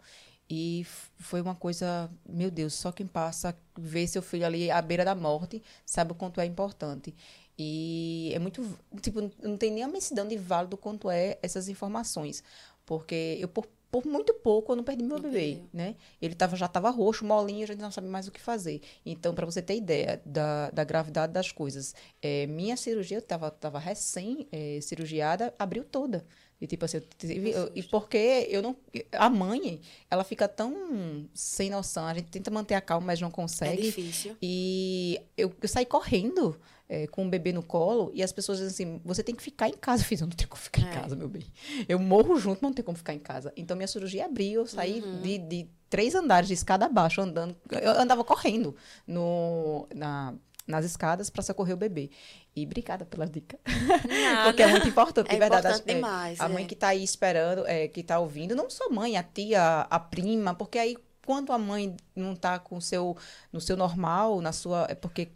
[0.49, 0.85] E
[1.17, 5.15] foi uma coisa, meu Deus, só quem passa, vê seu filho ali à beira da
[5.15, 7.15] morte, sabe o quanto é importante.
[7.57, 12.43] E é muito, tipo, não tem nem a mensidão de válido quanto é essas informações.
[12.85, 15.69] Porque eu, por por muito pouco eu não perdi meu não bebê, perdeu.
[15.71, 15.95] né?
[16.19, 18.81] Ele tava, já estava roxo, molinho, a gente não sabe mais o que fazer.
[19.05, 23.51] Então, para você ter ideia da, da gravidade das coisas, é, minha cirurgia, eu estava
[23.51, 26.25] tava recém é, cirurgiada, abriu toda.
[26.59, 28.75] E tipo assim, eu, eu, e porque eu não.
[29.11, 29.79] A mãe,
[30.09, 32.07] ela fica tão sem noção.
[32.07, 33.79] A gente tenta manter a calma, mas não consegue.
[33.79, 34.35] É difícil.
[34.41, 38.71] E eu, eu saí correndo é, com o bebê no colo e as pessoas dizem
[38.87, 40.03] assim: você tem que ficar em casa.
[40.03, 40.85] Eu fiz, eu não tenho como ficar é.
[40.85, 41.45] em casa, meu bem.
[41.87, 43.53] Eu morro junto, mas não tenho como ficar em casa.
[43.55, 45.21] Então minha cirurgia abriu, eu saí uhum.
[45.21, 47.55] de, de três andares de escada abaixo, andando.
[47.69, 48.75] Eu andava correndo
[49.07, 50.33] no, na,
[50.67, 52.09] nas escadas para socorrer o bebê.
[52.55, 53.59] E obrigada pela dica.
[54.45, 55.67] Porque é muito importante, é verdade.
[55.67, 56.67] Importante é, demais, a mãe é.
[56.67, 60.53] que está aí esperando, é, que está ouvindo, não só mãe, a tia, a prima,
[60.53, 63.15] porque aí quando a mãe não está com seu
[63.51, 65.31] no seu normal, na sua, é porque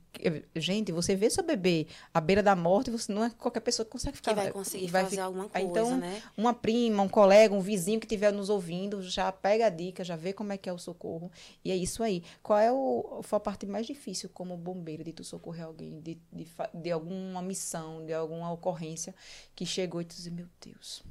[0.56, 3.91] gente, você vê seu bebê à beira da morte, você não é qualquer pessoa que
[3.91, 6.21] consegue ficar que vai conseguir vai fazer alguma coisa, então, né?
[6.36, 10.15] uma prima, um colega, um vizinho que estiver nos ouvindo, já pega a dica, já
[10.15, 11.32] vê como é que é o socorro.
[11.63, 12.23] E é isso aí.
[12.41, 16.17] Qual é o foi a parte mais difícil como bombeiro de tu socorrer alguém de,
[16.32, 19.13] de, de alguma missão, de alguma ocorrência
[19.56, 21.04] que chegou e tu diz, meu Deus,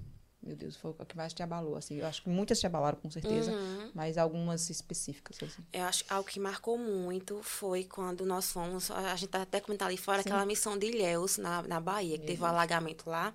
[0.47, 1.97] meu Deus, foi o que mais te abalou, assim.
[1.97, 3.91] Eu acho que muitas te abalaram, com certeza, uhum.
[3.93, 5.63] mas algumas específicas, assim.
[5.73, 9.61] Eu acho que algo que marcou muito foi quando nós fomos, a gente tá até
[9.61, 10.29] comentando ali fora, Sim.
[10.29, 13.35] aquela missão de Ilhéus, na, na Bahia, que teve um alagamento lá.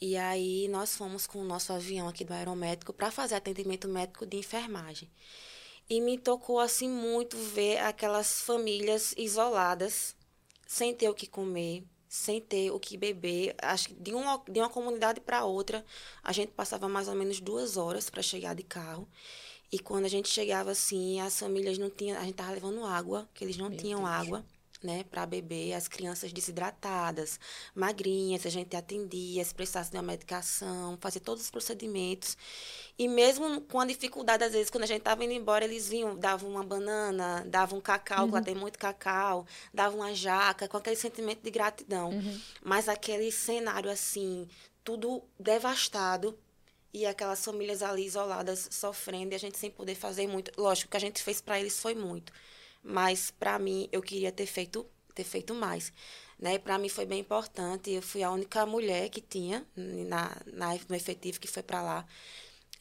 [0.00, 4.24] E aí nós fomos com o nosso avião aqui do aeromédico para fazer atendimento médico
[4.24, 5.10] de enfermagem.
[5.88, 10.16] E me tocou, assim, muito ver aquelas famílias isoladas,
[10.66, 13.54] sem ter o que comer, sem ter o que beber.
[13.62, 15.82] Acho que de uma, de uma comunidade para outra,
[16.22, 19.08] a gente passava mais ou menos duas horas para chegar de carro.
[19.72, 22.18] E quando a gente chegava assim, as famílias não tinham.
[22.18, 24.10] A gente tava levando água, que eles não Meu tinham Deus.
[24.12, 24.44] água
[24.82, 27.38] né, para beber, as crianças desidratadas,
[27.74, 32.36] magrinhas, a gente atendia, se precisasse de uma medicação, fazia todos os procedimentos.
[32.98, 36.16] E mesmo com a dificuldade, às vezes, quando a gente estava indo embora, eles vinham,
[36.16, 38.32] davam uma banana, davam um cacau, uhum.
[38.32, 42.10] lá tem muito cacau, davam uma jaca, com aquele sentimento de gratidão.
[42.10, 42.40] Uhum.
[42.62, 44.48] Mas aquele cenário assim,
[44.84, 46.38] tudo devastado,
[46.92, 50.52] e aquelas famílias ali isoladas sofrendo e a gente sem poder fazer muito.
[50.60, 52.32] Lógico que a gente fez para eles foi muito,
[52.82, 55.92] mas para mim eu queria ter feito ter feito mais
[56.42, 56.58] né?
[56.58, 57.90] Para mim foi bem importante.
[57.92, 62.06] Eu fui a única mulher que tinha na, na no efetivo que foi para lá.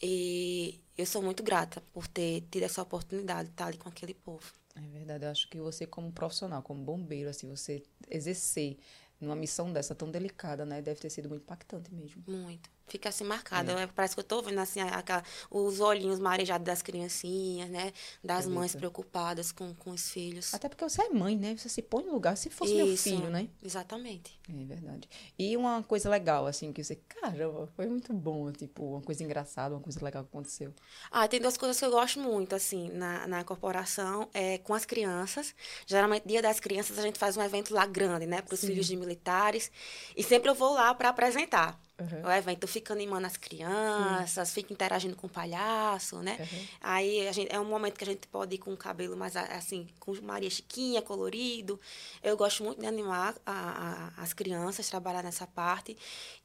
[0.02, 4.16] E eu sou muito grata por ter tido essa oportunidade de estar ali com aquele
[4.16, 4.52] povo.
[4.76, 5.26] É verdade.
[5.26, 8.80] Eu acho que você como profissional como bombeiro assim você exercer
[9.20, 10.82] numa missão dessa tão delicada né?
[10.82, 12.24] Deve ter sido muito impactante mesmo.
[12.28, 13.72] Muito fica assim marcada.
[13.72, 13.88] É.
[13.88, 17.94] Parece que eu estou vendo assim, aquela, os olhinhos marejados das criancinhas, né?
[18.24, 20.54] Das mães preocupadas com, com os filhos.
[20.54, 21.56] Até porque você é mãe, né?
[21.56, 23.48] Você se põe no lugar, se fosse Isso, meu filho, né?
[23.64, 24.40] Exatamente.
[24.50, 25.10] É verdade.
[25.40, 29.74] E uma coisa legal, assim, que você, caramba, foi muito bom, tipo, uma coisa engraçada,
[29.74, 30.74] uma coisa legal que aconteceu.
[31.10, 34.84] Ah, tem duas coisas que eu gosto muito, assim, na, na corporação, é com as
[34.84, 35.56] crianças.
[35.86, 38.42] Geralmente, dia das crianças, a gente faz um evento lá grande, né?
[38.42, 39.72] Para os filhos de militares.
[40.16, 41.80] E sempre eu vou lá para apresentar.
[42.00, 42.28] Uhum.
[42.28, 44.54] O evento fica animando as crianças, uhum.
[44.56, 46.38] fica interagindo com o palhaço, né?
[46.40, 46.68] Uhum.
[46.82, 49.36] Aí a gente, é um momento que a gente pode ir com o cabelo mais
[49.36, 51.80] assim, com Maria Chiquinha, colorido.
[52.24, 55.96] Eu gosto muito de animar a, a, as crianças, trabalhar nessa parte.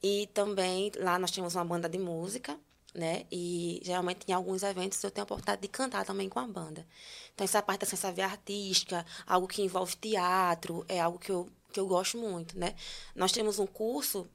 [0.02, 2.58] E também lá nós temos uma banda de música,
[2.94, 3.24] né?
[3.30, 6.86] E geralmente em alguns eventos eu tenho a oportunidade de cantar também com a banda.
[7.34, 11.80] Então essa parte da ciência artística, algo que envolve teatro, é algo que eu, que
[11.80, 12.74] eu gosto muito, né?
[13.14, 14.28] Nós temos um curso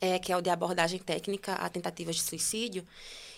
[0.00, 2.86] é, que é o de abordagem técnica a tentativas de suicídio.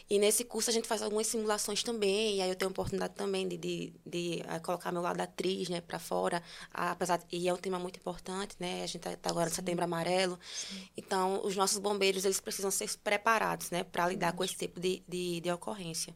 [0.09, 3.15] E nesse curso a gente faz algumas simulações também, e aí eu tenho a oportunidade
[3.15, 6.41] também de, de, de uh, colocar meu lado atriz, né, para fora,
[6.73, 9.83] apesar e é um tema muito importante, né, a gente está tá agora no Setembro
[9.85, 10.89] Amarelo, Sim.
[10.97, 15.03] então os nossos bombeiros, eles precisam ser preparados, né, para lidar com esse tipo de,
[15.09, 16.15] de, de ocorrência.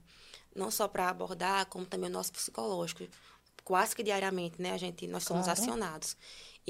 [0.55, 3.05] Não só para abordar, como também o nosso psicológico.
[3.64, 5.61] Quase que diariamente, né, a gente, nós somos claro.
[5.61, 6.16] acionados.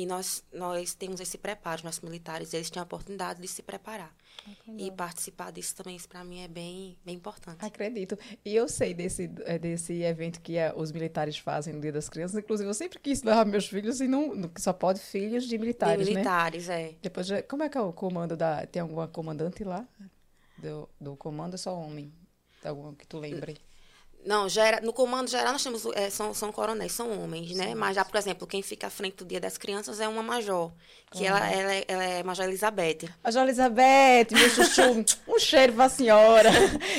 [0.01, 4.11] E nós, nós temos esse preparo, nossos militares, eles têm a oportunidade de se preparar.
[4.79, 7.63] E participar disso também, isso para mim é bem, bem importante.
[7.63, 8.19] Acredito.
[8.43, 12.09] E eu sei desse, é, desse evento que é, os militares fazem no Dia das
[12.09, 12.39] Crianças.
[12.39, 16.15] Inclusive, eu sempre quis levar meus filhos e não, só pode filhos de militares, de
[16.15, 16.83] militares, né?
[16.83, 16.95] é.
[17.03, 18.67] Depois, como é que é o comando da...
[18.67, 19.87] Tem alguma comandante lá?
[20.57, 22.11] Do, do comando é só homem?
[22.65, 23.59] Alguma que tu lembre?
[24.25, 27.69] Não, gera, no comando geral nós temos, é, são, são coronéis, são homens, né?
[27.69, 27.75] Sim.
[27.75, 30.71] Mas já, por exemplo, quem fica à frente do Dia das Crianças é uma major,
[31.11, 31.27] que uhum.
[31.27, 33.09] ela, ela, é, ela é Major Elizabeth.
[33.25, 36.51] Major Elizabeth, meu chuchu, um cheiro pra senhora.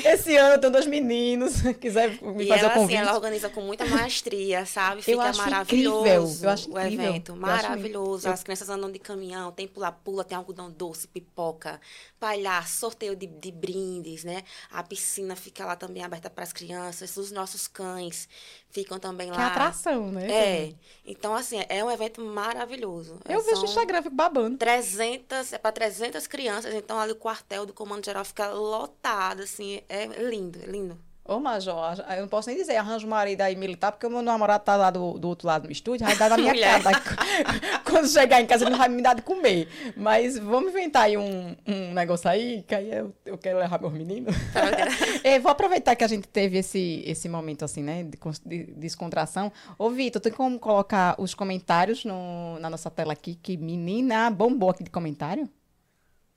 [0.04, 2.96] Esse ano eu tenho dois meninos, quiser me e fazer ela, o convite.
[2.96, 5.02] Assim, ela organiza com muita maestria, sabe?
[5.02, 6.38] Fica eu acho maravilhoso incrível.
[6.42, 7.04] Eu acho incrível.
[7.04, 8.28] o evento, maravilhoso.
[8.28, 11.80] As crianças andam de caminhão, tem pula-pula, tem algodão doce, pipoca,
[12.18, 14.42] palhaço, sorteio de, de brindes, né?
[14.70, 18.28] A piscina fica lá também aberta para as crianças, os nossos cães
[18.70, 19.44] ficam também que lá.
[19.44, 20.30] É atração, né?
[20.30, 20.74] É.
[21.04, 23.18] Então, assim, é um evento maravilhoso.
[23.28, 24.58] Eu São vejo o Instagram, fico babando.
[24.58, 29.80] 300, é para 300 crianças, então ali o quartel do Comando Geral fica lotado, assim,
[29.88, 30.98] é lindo, é lindo.
[31.24, 31.76] Ô, Major,
[32.16, 34.74] eu não posso nem dizer, arranjo um marido aí militar, porque o meu namorado tá
[34.74, 36.90] lá do, do outro lado do estúdio, vai dar na minha casa.
[37.88, 39.68] Quando chegar em casa, ele não vai me dar de comer.
[39.96, 43.92] Mas vamos inventar aí um, um negócio aí, que aí eu, eu quero levar meus
[43.92, 44.34] meninos.
[45.22, 48.72] é, vou aproveitar que a gente teve esse, esse momento, assim, né, de, de, de
[48.74, 49.52] descontração.
[49.78, 54.70] Ô, Vitor, tem como colocar os comentários no, na nossa tela aqui, que menina bombou
[54.70, 55.48] aqui de comentário?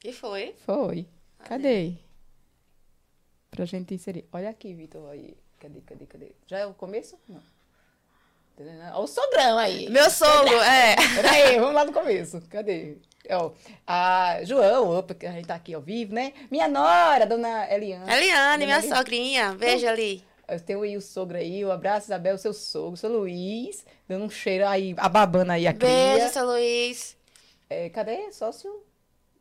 [0.03, 0.53] E foi?
[0.63, 1.07] Foi.
[1.43, 2.04] Cadê?
[3.51, 4.27] Pra gente inserir.
[4.31, 5.37] Olha aqui, Vitor, aí.
[5.59, 6.31] Cadê, cadê, cadê?
[6.47, 7.17] Já é o começo?
[7.27, 7.41] Não.
[8.57, 9.89] Olha o sogrão aí.
[9.89, 10.95] Meu sogro, é.
[11.15, 12.41] Peraí, vamos lá no começo.
[12.49, 12.97] Cadê?
[13.29, 13.51] Ó,
[13.85, 16.31] a João, opa, que a gente tá aqui ao vivo, né?
[16.49, 18.09] Minha nora, dona Eliane.
[18.09, 18.95] Eliane, minha Eliane.
[18.95, 19.55] sogrinha.
[19.55, 20.23] Veja ali.
[20.47, 24.29] Eu tenho aí o sogro aí, o abraço, Isabel, seu sogro, seu Luiz, dando um
[24.29, 25.89] cheiro aí, ababando aí a cria.
[25.89, 27.17] Beijo, seu Luiz.
[27.67, 28.31] É, cadê?
[28.31, 28.83] Sócio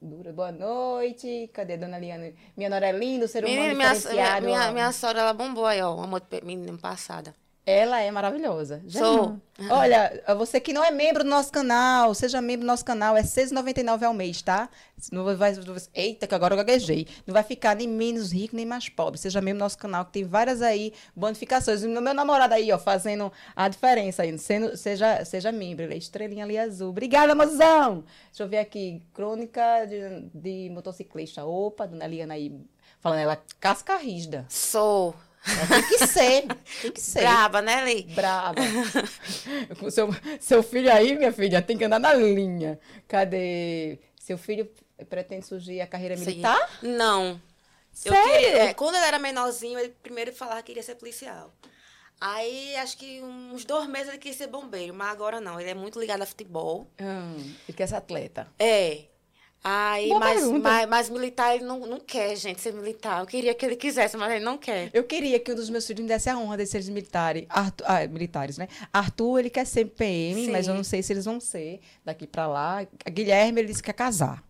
[0.05, 1.49] Dura, boa noite.
[1.51, 2.31] Cadê Dona Liana?
[2.55, 5.81] Minha nora é linda, o ser humano Menina, minha, minha, minha, sogra, ela bombou aí,
[5.81, 5.95] ó,
[6.31, 7.35] de menina passada.
[7.66, 8.83] Ela é maravilhosa.
[8.87, 9.40] Sou.
[9.70, 13.22] Olha, você que não é membro do nosso canal, seja membro do nosso canal, é
[13.22, 14.68] R$ 6,99 ao mês, tá?
[15.11, 15.55] Não vai,
[15.94, 17.07] eita, que agora eu gaguejei.
[17.27, 19.18] Não vai ficar nem menos rico, nem mais pobre.
[19.18, 21.83] Seja membro do nosso canal, que tem várias aí bonificações.
[21.83, 24.37] O meu namorado aí, ó, fazendo a diferença aí.
[24.37, 26.90] Sendo, seja, seja membro, ele é estrelinha ali azul.
[26.90, 28.05] Obrigada, mozão!
[28.27, 29.03] Deixa eu ver aqui.
[29.14, 31.46] Crônica de, de motociclista.
[31.46, 32.61] Opa, dona Liana aí.
[33.00, 34.44] Falando ela, casca rígida.
[34.50, 35.14] Sou.
[35.69, 36.47] Tem que ser,
[36.81, 37.21] tem que ser.
[37.21, 38.05] Braba, né, Lei?
[38.15, 38.63] Braba.
[39.91, 40.09] seu,
[40.41, 42.79] seu filho aí, minha filha, tem que andar na linha.
[43.07, 43.99] Cadê?
[44.19, 44.71] Seu filho
[45.09, 46.69] pretende surgir a carreira militar?
[46.81, 46.97] Sim.
[46.97, 47.41] Não.
[47.93, 48.23] Sério?
[48.23, 51.55] Queria, é, quando ele era menorzinho, ele primeiro falava que queria ser policial.
[52.21, 55.61] Aí, acho que uns dois meses ele queria ser bombeiro, mas agora não.
[55.61, 56.91] Ele é muito ligado a futebol.
[57.01, 58.49] Hum, ele quer ser atleta.
[58.59, 59.05] É.
[59.66, 63.20] Aí, mas, mas, mas, militar ele não, não quer, gente, ser militar.
[63.20, 64.90] Eu queria que ele quisesse, mas ele não quer.
[64.92, 67.46] Eu queria que um dos meus filhos me desse a honra de ser militares.
[67.48, 68.68] Arthur, ah, militares, né?
[68.92, 70.50] Arthur, ele quer ser PM, Sim.
[70.50, 72.87] mas eu não sei se eles vão ser daqui para lá.
[73.11, 74.44] Guilherme, ele disse que quer casar.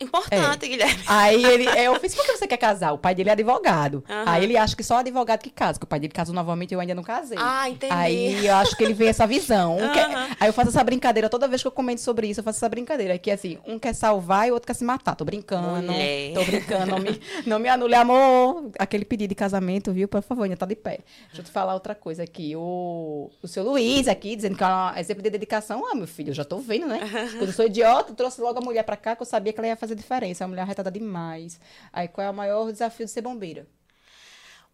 [0.00, 0.68] Importante, é.
[0.68, 1.02] Guilherme.
[1.06, 2.92] Aí ele, é, eu fiz, por que você quer casar?
[2.92, 4.02] O pai dele é advogado.
[4.08, 4.24] Uhum.
[4.26, 6.74] Aí ele acha que só advogado que casa, que o pai dele casou novamente e
[6.74, 7.36] eu ainda não casei.
[7.40, 7.92] Ah, entendi.
[7.92, 9.76] Aí eu acho que ele vê essa visão.
[9.76, 9.92] Um uhum.
[9.92, 10.08] quer,
[10.40, 12.68] aí eu faço essa brincadeira, toda vez que eu comento sobre isso, eu faço essa
[12.68, 13.18] brincadeira.
[13.18, 15.14] Que assim, um quer salvar e o outro quer se matar.
[15.14, 15.92] Tô brincando.
[15.92, 16.32] Mulher.
[16.32, 16.86] Tô brincando.
[16.86, 18.70] Não me, não me anule, amor.
[18.78, 20.08] Aquele pedido de casamento, viu?
[20.08, 21.00] Por favor, ainda tá de pé.
[21.26, 22.56] Deixa eu te falar outra coisa aqui.
[22.56, 25.84] O, o seu Luiz aqui, dizendo que é um exemplo de dedicação.
[25.90, 27.00] Ah, meu filho, eu já tô vendo, né?
[27.32, 29.68] Quando eu sou idiota, trouxe logo a mulher pra cá, que eu sabia que ela
[29.68, 30.44] ia fazer diferença.
[30.44, 31.60] A mulher arretada demais.
[31.92, 33.66] Aí, qual é o maior desafio de ser bombeira?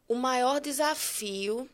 [0.09, 1.69] O maior desafio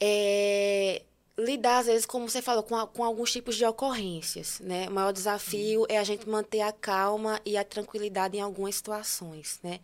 [0.00, 1.02] é
[1.38, 4.88] lidar, às vezes, como você falou, com, a, com alguns tipos de ocorrências, né?
[4.88, 9.60] O maior desafio é a gente manter a calma e a tranquilidade em algumas situações,
[9.62, 9.78] né?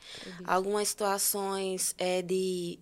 [0.45, 2.81] Algumas situações é, de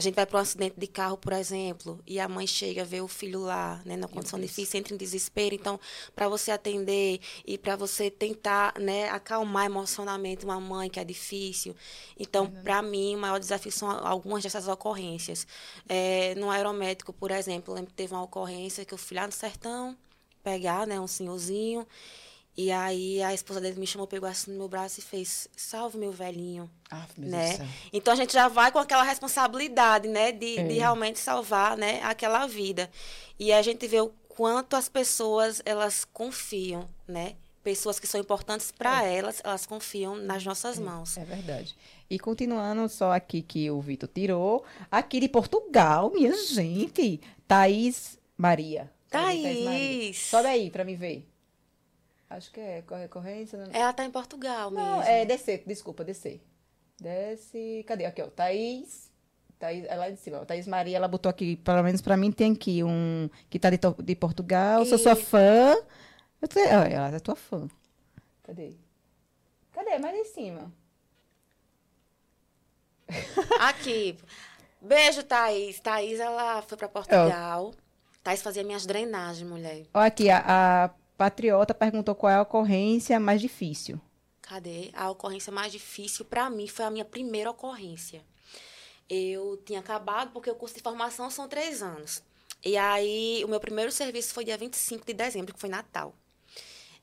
[0.00, 3.02] a gente vai para um acidente de carro, por exemplo, e a mãe chega, vê
[3.02, 5.54] o filho lá, né, na condição difícil, entra em desespero.
[5.54, 5.78] Então,
[6.16, 11.76] para você atender e para você tentar, né, acalmar emocionalmente uma mãe que é difícil.
[12.18, 12.62] Então, uhum.
[12.62, 15.46] para mim, o maior desafio são algumas dessas ocorrências.
[15.86, 19.32] É, no aeromédico, por exemplo, lembro que teve uma ocorrência que eu fui lá no
[19.32, 19.94] sertão
[20.42, 21.86] pegar, né, um senhorzinho
[22.62, 25.96] E aí a esposa dele me chamou, pegou assim no meu braço e fez: salve
[25.96, 26.70] meu velhinho.
[26.90, 27.38] Ah, meu né?
[27.38, 27.66] Deus do céu.
[27.90, 30.64] Então a gente já vai com aquela responsabilidade, né, de, É.
[30.64, 32.90] de realmente salvar, né, aquela vida.
[33.38, 37.36] E a gente vê o quanto as pessoas elas confiam, né?
[37.64, 41.16] Pessoas que são importantes para elas, elas confiam nas nossas mãos.
[41.16, 41.74] É verdade.
[42.10, 48.90] E continuando só aqui que o Vitor tirou, aqui de Portugal, minha gente, Thaís Maria.
[49.10, 49.64] Maria?
[49.64, 50.26] Thaís.
[50.26, 51.26] Sobe aí pra me ver.
[52.30, 53.58] Acho que é recorrência.
[53.58, 54.86] Não, Ela tá em Portugal mesmo.
[54.86, 56.40] não é descer, desculpa, descer.
[57.00, 58.04] Desce, cadê?
[58.04, 59.10] Aqui, ó, Thaís.
[59.58, 60.38] Thaís, é lá de cima.
[60.40, 63.68] ó, Thaís Maria, ela botou aqui, pelo menos pra mim, tem aqui um que tá
[63.68, 64.84] de, de Portugal.
[64.86, 65.74] Sou sua fã.
[66.40, 67.68] Eu te, ó, ela é tua fã.
[68.44, 68.74] Cadê?
[69.72, 69.98] Cadê?
[69.98, 70.72] Mais em cima.
[73.60, 74.16] Aqui.
[74.80, 75.80] Beijo, Thaís.
[75.80, 77.72] Thaís, ela foi para Portugal.
[78.22, 79.86] Thaís fazia minhas drenagens, mulher.
[79.92, 80.44] Ó, aqui, a,
[80.84, 84.00] a Patriota perguntou qual é a ocorrência mais difícil.
[84.40, 84.88] Cadê?
[84.94, 88.24] A ocorrência mais difícil para mim foi a minha primeira ocorrência.
[89.06, 92.22] Eu tinha acabado, porque o curso de formação são três anos.
[92.64, 96.14] E aí, o meu primeiro serviço foi dia 25 de dezembro, que foi Natal.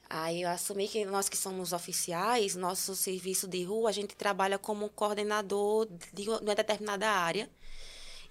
[0.10, 4.58] Aí eu assumi que nós que somos oficiais, nosso serviço de rua, a gente trabalha
[4.58, 7.48] como coordenador de uma determinada área.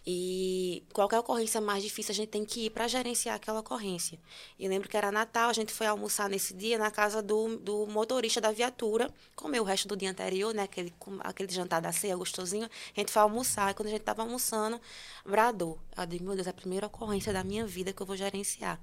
[0.09, 4.21] E qualquer ocorrência mais difícil, a gente tem que ir para gerenciar aquela ocorrência.
[4.57, 7.57] E eu lembro que era Natal, a gente foi almoçar nesse dia na casa do,
[7.57, 10.63] do motorista da viatura, comeu o resto do dia anterior, né?
[10.63, 12.67] Aquele, aquele jantar da ceia gostosinho.
[12.67, 14.81] A gente foi almoçar, e quando a gente estava almoçando,
[15.25, 15.77] bradou.
[15.97, 18.81] Eu digo, meu Deus, é a primeira ocorrência da minha vida que eu vou gerenciar.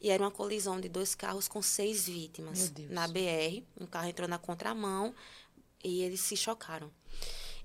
[0.00, 3.62] E era uma colisão de dois carros com seis vítimas na BR.
[3.80, 5.14] Um carro entrou na contramão
[5.84, 6.90] e eles se chocaram.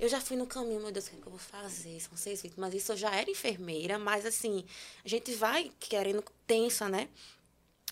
[0.01, 1.99] Eu já fui no caminho, meu Deus, o que, é que eu vou fazer?
[1.99, 2.71] São seis vítimas.
[2.71, 4.65] Mas isso eu já era enfermeira, mas assim,
[5.05, 7.07] a gente vai querendo tensa, né?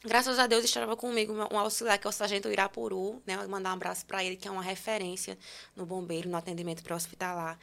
[0.03, 3.35] Graças a Deus estava comigo um auxiliar, que é o Sargento Irapuru, né?
[3.35, 5.37] Eu mandar um abraço para ele, que é uma referência
[5.75, 7.59] no bombeiro, no atendimento pré-hospitalar.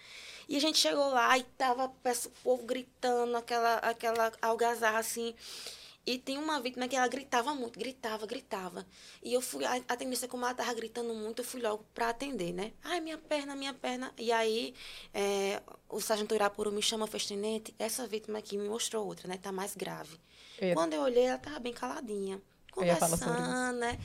[0.49, 5.35] E a gente chegou lá e tava o povo gritando, aquela, aquela algazarra assim.
[6.07, 8.87] E tem uma vítima que ela gritava muito, gritava, gritava.
[9.23, 12.11] E eu fui, a, a tendência, como ela tava gritando muito, eu fui logo para
[12.11, 12.73] atender, né?
[12.85, 14.15] Ai, minha perna, minha perna.
[14.17, 14.73] E aí,
[15.13, 19.37] é, o sargento Irapuru me chama, fez tenente, essa vítima aqui me mostrou outra, né?
[19.37, 20.17] Tá mais grave.
[20.61, 22.41] Eu- Quando eu olhei, ela tava bem caladinha,
[22.71, 23.99] conversando, né?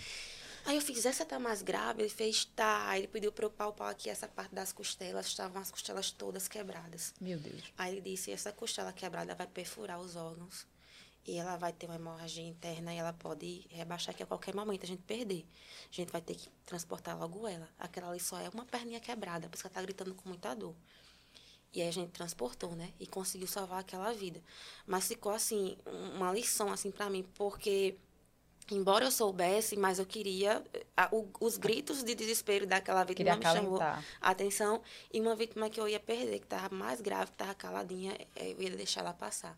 [0.66, 2.02] Aí eu fiz, essa tá mais grave?
[2.02, 2.98] Ele fez, tá.
[2.98, 7.14] Ele pediu para eu palpar aqui essa parte das costelas, estavam as costelas todas quebradas.
[7.22, 7.62] Meu Deus.
[7.78, 10.66] Aí ele disse, essa costela quebrada vai perfurar os órgãos.
[11.26, 14.84] E ela vai ter uma hemorragia interna e ela pode rebaixar que a qualquer momento
[14.84, 15.46] a gente perder.
[15.92, 17.70] A gente vai ter que transportar logo ela.
[17.78, 20.56] Aquela ali só é uma perninha quebrada, por isso que ela tá gritando com muita
[20.56, 20.76] dor.
[21.74, 22.92] E aí a gente transportou, né?
[23.00, 24.42] E conseguiu salvar aquela vida.
[24.86, 27.96] Mas ficou, assim, um- uma lição, assim, para mim, porque...
[28.70, 30.64] Embora eu soubesse, mas eu queria...
[30.96, 33.78] a- o- os gritos de desespero daquela vítima me chamou
[34.22, 34.82] a atenção.
[35.14, 38.52] E uma vítima que eu ia perder, que estava mais grave, que estava caladinha, eh,
[38.52, 39.58] eu ia deixar ela passar.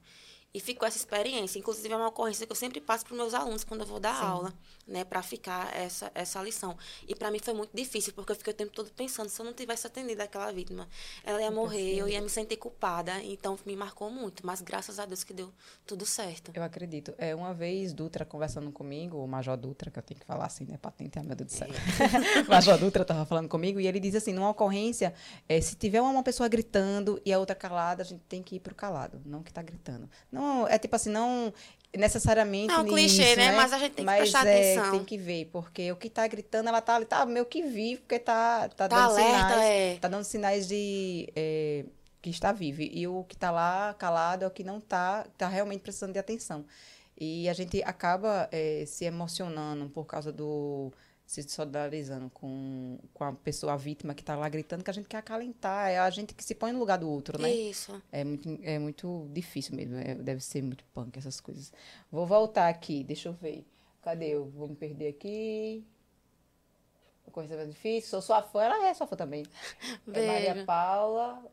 [0.53, 1.57] E ficou essa experiência.
[1.57, 3.99] Inclusive, é uma ocorrência que eu sempre passo para os meus alunos quando eu vou
[3.99, 4.25] dar Sim.
[4.25, 4.53] aula,
[4.87, 5.03] né?
[5.03, 6.77] Para ficar essa, essa lição.
[7.07, 9.45] E para mim foi muito difícil, porque eu fiquei o tempo todo pensando, se eu
[9.45, 10.87] não tivesse atendido aquela vítima,
[11.23, 13.21] ela ia morrer, eu ia me sentir culpada.
[13.23, 14.45] Então, me marcou muito.
[14.45, 15.51] Mas graças a Deus que deu
[15.85, 16.51] tudo certo.
[16.53, 17.13] Eu acredito.
[17.17, 20.65] É, uma vez, Dutra conversando comigo, o Major Dutra, que eu tenho que falar assim,
[20.65, 20.77] né?
[20.77, 21.69] Patente, ah, meu Deus do céu.
[22.45, 25.13] o Major Dutra estava falando comigo e ele diz assim: numa ocorrência,
[25.47, 28.59] é, se tiver uma pessoa gritando e a outra calada, a gente tem que ir
[28.59, 30.09] pro calado, não que tá gritando.
[30.31, 31.53] Não, é tipo assim, não
[31.97, 32.73] necessariamente.
[32.73, 33.51] É um clichê, nisso, né?
[33.55, 34.91] Mas a gente tem que Mas, prestar é, atenção.
[34.91, 38.01] Tem que ver, porque o que tá gritando, ela tá ali, tá meio que vivo,
[38.01, 39.61] porque tá, tá, Tá dando alerta, sinais.
[39.63, 39.97] é.
[39.99, 41.29] Tá dando sinais de.
[41.35, 41.85] é,
[42.21, 42.81] que está vivo.
[42.81, 46.19] E o que está lá calado é o que não está, está realmente precisando de
[46.19, 46.65] atenção.
[47.19, 50.91] E a gente acaba eh, se emocionando por causa do.
[51.25, 55.07] Se solidarizando com, com a pessoa, a vítima que está lá gritando, que a gente
[55.07, 55.89] quer acalentar.
[55.89, 57.49] É a gente que se põe no lugar do outro, né?
[57.51, 58.01] Isso.
[58.11, 59.95] É muito, é muito difícil mesmo.
[59.95, 61.71] é- deve ser muito punk essas coisas.
[62.11, 63.65] Vou voltar aqui, deixa eu ver.
[64.01, 64.45] Cadê eu?
[64.49, 65.85] Vou me perder aqui.
[67.31, 68.09] Coisa mais difícil.
[68.11, 69.43] Sou sua fã, ela é sua fã também.
[70.13, 70.65] É Maria.
[70.65, 71.43] Paula.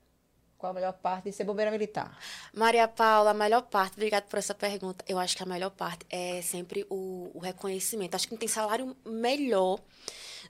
[0.61, 2.19] Qual a melhor parte de ser bombeira militar?
[2.53, 5.03] Maria Paula, a melhor parte, obrigada por essa pergunta.
[5.09, 8.15] Eu acho que a melhor parte é sempre o, o reconhecimento.
[8.15, 9.81] Acho que não tem salário melhor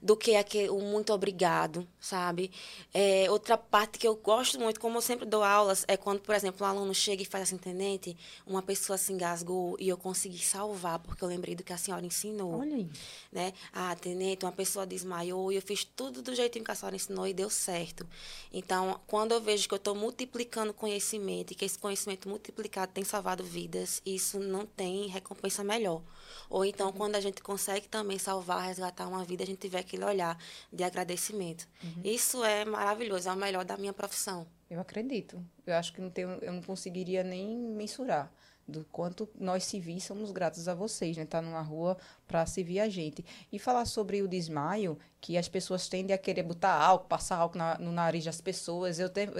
[0.01, 2.51] do que aquele, o muito obrigado, sabe?
[2.93, 6.33] É, outra parte que eu gosto muito, como eu sempre dou aulas, é quando, por
[6.33, 10.39] exemplo, um aluno chega e faz assim, tenente, uma pessoa se engasgou e eu consegui
[10.39, 12.59] salvar, porque eu lembrei do que a senhora ensinou.
[12.59, 12.89] Olha aí.
[13.31, 13.53] Né?
[13.71, 17.27] Ah, tenente, uma pessoa desmaiou e eu fiz tudo do jeitinho que a senhora ensinou
[17.27, 18.07] e deu certo.
[18.51, 23.03] Então, quando eu vejo que eu estou multiplicando conhecimento e que esse conhecimento multiplicado tem
[23.03, 26.01] salvado vidas, isso não tem recompensa melhor.
[26.49, 26.93] Ou então, uhum.
[26.93, 30.37] quando a gente consegue também salvar, resgatar uma vida, a gente tiver aquele olhar
[30.71, 31.67] de agradecimento.
[31.83, 32.01] Uhum.
[32.03, 34.47] Isso é maravilhoso, é o melhor da minha profissão.
[34.69, 35.43] Eu acredito.
[35.65, 38.31] Eu acho que não tenho, eu não conseguiria nem mensurar
[38.67, 41.23] do quanto nós civis somos gratos a vocês, né?
[41.23, 41.97] Estar tá numa rua
[42.27, 43.25] para servir a gente.
[43.51, 47.57] E falar sobre o desmaio, que as pessoas tendem a querer botar álcool, passar álcool
[47.57, 48.99] na, no nariz das pessoas.
[48.99, 49.31] Eu tenho,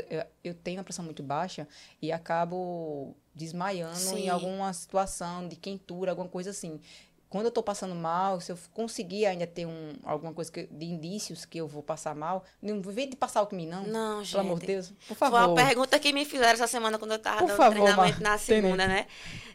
[0.43, 1.67] eu tenho uma pressão muito baixa
[2.01, 4.25] e acabo desmaiando Sim.
[4.25, 6.79] em alguma situação de quentura, alguma coisa assim
[7.31, 10.85] quando eu estou passando mal, se eu conseguir ainda ter um, alguma coisa que, de
[10.85, 13.87] indícios que eu vou passar mal, não vem de passar o que me não.
[13.87, 14.33] Não, gente.
[14.33, 14.93] Pelo amor de Deus.
[15.07, 15.39] Por favor.
[15.39, 18.37] Foi uma pergunta que me fizeram essa semana quando eu estava dando favor, treinamento na
[18.37, 18.89] segunda, tenente.
[18.89, 19.07] né?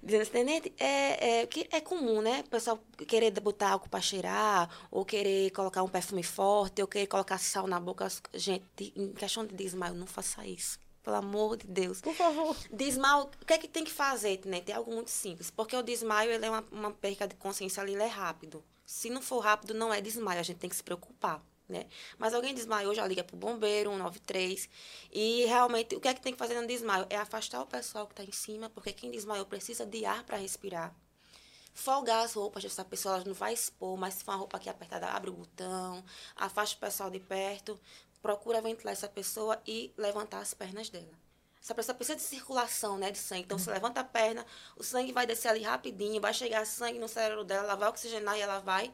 [0.02, 2.42] Dizendo assim, tenente, é, é, que é comum, né?
[2.46, 7.08] O pessoal querer botar algo para cheirar, ou querer colocar um perfume forte, ou querer
[7.08, 8.08] colocar sal na boca.
[8.32, 12.00] Gente, em questão de desmaio, não faça isso pelo amor de Deus.
[12.00, 12.56] Por favor.
[12.72, 14.60] Desmaio, o que é que tem que fazer, né?
[14.60, 15.52] Tem algo muito simples.
[15.52, 18.64] Porque o desmaio, ele é uma, uma perca de consciência ali, ele é rápido.
[18.84, 21.40] Se não for rápido, não é desmaio, a gente tem que se preocupar.
[21.68, 21.86] Né?
[22.18, 24.68] Mas alguém desmaiou, já liga para o bombeiro, 193.
[25.12, 27.06] E realmente, o que é que tem que fazer no desmaio?
[27.08, 30.38] É afastar o pessoal que está em cima, porque quem desmaiou precisa de ar para
[30.38, 30.92] respirar.
[31.72, 34.68] Folgar as roupas dessa pessoa, ela não vai expor, mas se for uma roupa aqui
[34.68, 36.02] apertada, abre o botão,
[36.34, 37.78] afasta o pessoal de perto,
[38.26, 41.16] procura ventilar essa pessoa e levantar as pernas dela.
[41.62, 43.44] Essa pessoa precisa de circulação, né, de sangue.
[43.44, 44.44] Então, você levanta a perna,
[44.76, 48.36] o sangue vai descer ali rapidinho, vai chegar sangue no cérebro dela, ela vai oxigenar
[48.36, 48.92] e ela vai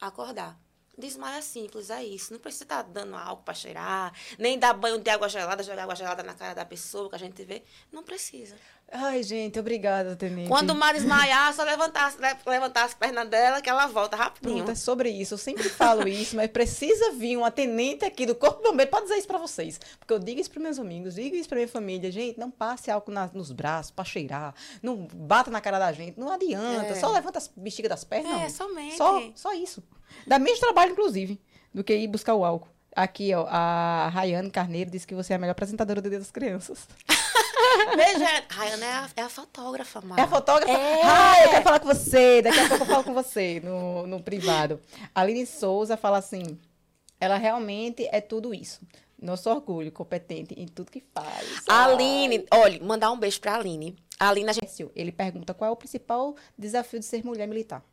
[0.00, 0.58] acordar.
[0.98, 2.32] Desmaio é simples, é isso.
[2.32, 5.84] Não precisa estar tá dando álcool para cheirar, nem dar banho de água gelada, jogar
[5.84, 7.62] água gelada na cara da pessoa que a gente vê.
[7.90, 8.54] Não precisa.
[8.92, 10.48] Ai, gente, obrigada, Tenente.
[10.48, 12.12] Quando o mar desmaiar, só levantar,
[12.44, 14.56] levantar as pernas dela que ela volta rapidinho.
[14.56, 15.34] Pronto, é sobre isso.
[15.34, 19.14] Eu sempre falo isso, mas precisa vir uma tenente aqui do Corpo Bombeiro para dizer
[19.14, 19.78] isso para vocês.
[19.98, 22.10] Porque eu digo isso para meus amigos, digo isso para minha família.
[22.10, 24.54] Gente, não passe álcool na, nos braços para cheirar.
[24.82, 26.18] Não bata na cara da gente.
[26.18, 26.86] Não adianta.
[26.88, 26.94] É.
[26.96, 28.42] Só levanta as bexigas das pernas.
[28.42, 28.96] É, somente.
[28.96, 29.84] Só, só isso.
[30.26, 31.40] Dá menos trabalho, inclusive,
[31.72, 32.68] do que ir buscar o álcool.
[32.94, 36.30] Aqui, ó, a Rayane Carneiro disse que você é a melhor apresentadora do Dia das
[36.30, 36.88] Crianças.
[37.94, 40.18] Veja, Rayane é a, é a fotógrafa, Mar.
[40.18, 40.72] É a fotógrafa?
[40.72, 41.00] É.
[41.04, 42.42] Ah, eu quero falar com você.
[42.42, 44.80] Daqui a pouco eu falo com você no, no privado.
[45.14, 46.58] A Aline Souza fala assim:
[47.20, 48.80] ela realmente é tudo isso.
[49.20, 51.62] Nosso orgulho, competente em tudo que faz.
[51.68, 53.94] Aline, olha, mandar um beijo pra Aline.
[54.18, 54.90] A Aline, a gente...
[54.96, 57.84] Ele pergunta qual é o principal desafio de ser mulher militar.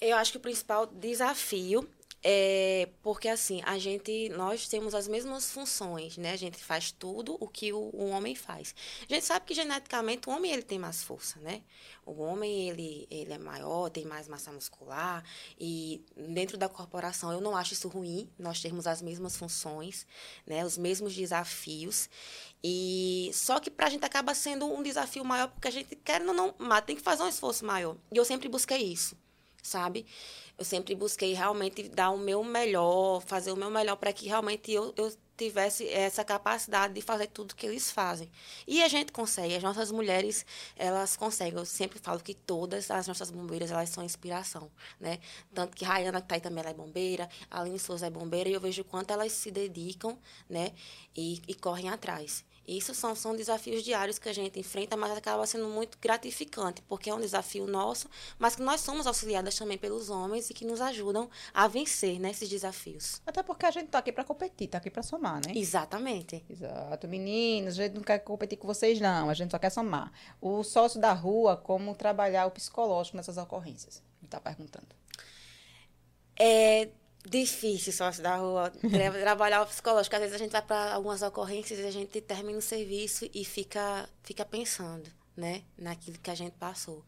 [0.00, 1.88] Eu acho que o principal desafio
[2.22, 6.32] é porque assim, a gente, nós temos as mesmas funções, né?
[6.32, 8.74] A gente faz tudo o que o, o, homem faz.
[9.08, 11.62] A gente sabe que geneticamente o homem ele tem mais força, né?
[12.04, 15.24] O homem ele, ele é maior, tem mais massa muscular
[15.60, 20.04] e dentro da corporação eu não acho isso ruim, nós termos as mesmas funções,
[20.44, 20.64] né?
[20.64, 22.10] Os mesmos desafios.
[22.64, 26.20] E só que para a gente acaba sendo um desafio maior porque a gente quer
[26.22, 27.96] ou não, mas tem que fazer um esforço maior.
[28.12, 29.16] E eu sempre busquei isso,
[29.62, 30.06] sabe?
[30.58, 34.72] eu sempre busquei realmente dar o meu melhor, fazer o meu melhor para que realmente
[34.72, 38.28] eu, eu tivesse essa capacidade de fazer tudo que eles fazem.
[38.66, 40.44] E a gente consegue, as nossas mulheres,
[40.74, 41.56] elas conseguem.
[41.56, 45.20] Eu sempre falo que todas as nossas bombeiras, elas são inspiração, né?
[45.54, 48.48] Tanto que Rayana, que tá aí também, ela é bombeira, a Aline Souza é bombeira,
[48.48, 50.18] e eu vejo o quanto elas se dedicam,
[50.50, 50.72] né?
[51.16, 52.44] E, e correm atrás.
[52.68, 57.08] Isso são, são desafios diários que a gente enfrenta, mas acaba sendo muito gratificante, porque
[57.08, 60.78] é um desafio nosso, mas que nós somos auxiliadas também pelos homens e que nos
[60.82, 63.22] ajudam a vencer né, esses desafios.
[63.26, 65.54] Até porque a gente está aqui para competir, está aqui para somar, né?
[65.56, 66.44] Exatamente.
[66.50, 67.08] Exato.
[67.08, 70.12] Meninas, a gente não quer competir com vocês, não, a gente só quer somar.
[70.38, 74.02] O sócio da rua, como trabalhar o psicológico nessas ocorrências?
[74.20, 74.88] Ele está perguntando.
[76.38, 76.90] É,
[77.28, 78.72] difícil sócio da rua
[79.20, 80.14] trabalhar o psicológico.
[80.16, 83.44] Às vezes a gente vai para algumas ocorrências e a gente termina o serviço e
[83.44, 87.04] fica, fica pensando, né, naquilo que a gente passou.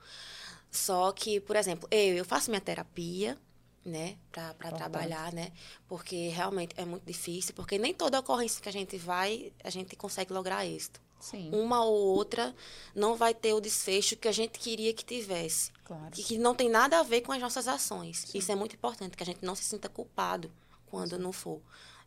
[0.70, 3.36] Só que, por exemplo, eu, eu faço minha terapia,
[3.84, 5.52] né, para trabalhar, né,
[5.88, 9.96] porque realmente é muito difícil, porque nem toda ocorrência que a gente vai, a gente
[9.96, 11.00] consegue lograr êxito.
[11.20, 11.50] Sim.
[11.52, 12.54] Uma ou outra
[12.94, 15.70] não vai ter o desfecho que a gente queria que tivesse.
[15.84, 16.10] Claro.
[16.10, 18.24] Que, que não tem nada a ver com as nossas ações.
[18.26, 18.38] Sim.
[18.38, 20.50] Isso é muito importante, que a gente não se sinta culpado
[20.86, 21.22] quando Sim.
[21.22, 21.60] não for.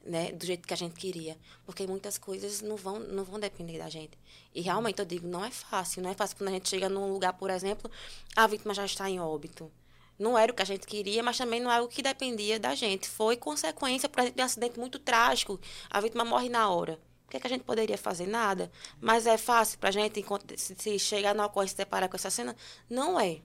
[0.06, 3.78] Né, do jeito que a gente queria, porque muitas coisas não vão não vão depender
[3.78, 4.20] da gente.
[4.54, 7.10] E realmente eu digo, não é fácil, não é fácil quando a gente chega num
[7.10, 7.90] lugar, por exemplo,
[8.36, 9.72] a vítima já está em óbito.
[10.20, 12.76] Não era o que a gente queria, mas também não era o que dependia da
[12.76, 13.08] gente.
[13.08, 15.58] Foi consequência, por exemplo, de um acidente muito trágico.
[15.90, 17.00] A vítima morre na hora.
[17.34, 18.28] Que, é que a gente poderia fazer?
[18.28, 18.72] Nada.
[19.02, 20.24] Mas é fácil para a gente,
[20.56, 22.56] se chegar na ocorrência e deparar com essa cena?
[22.88, 23.40] Não é.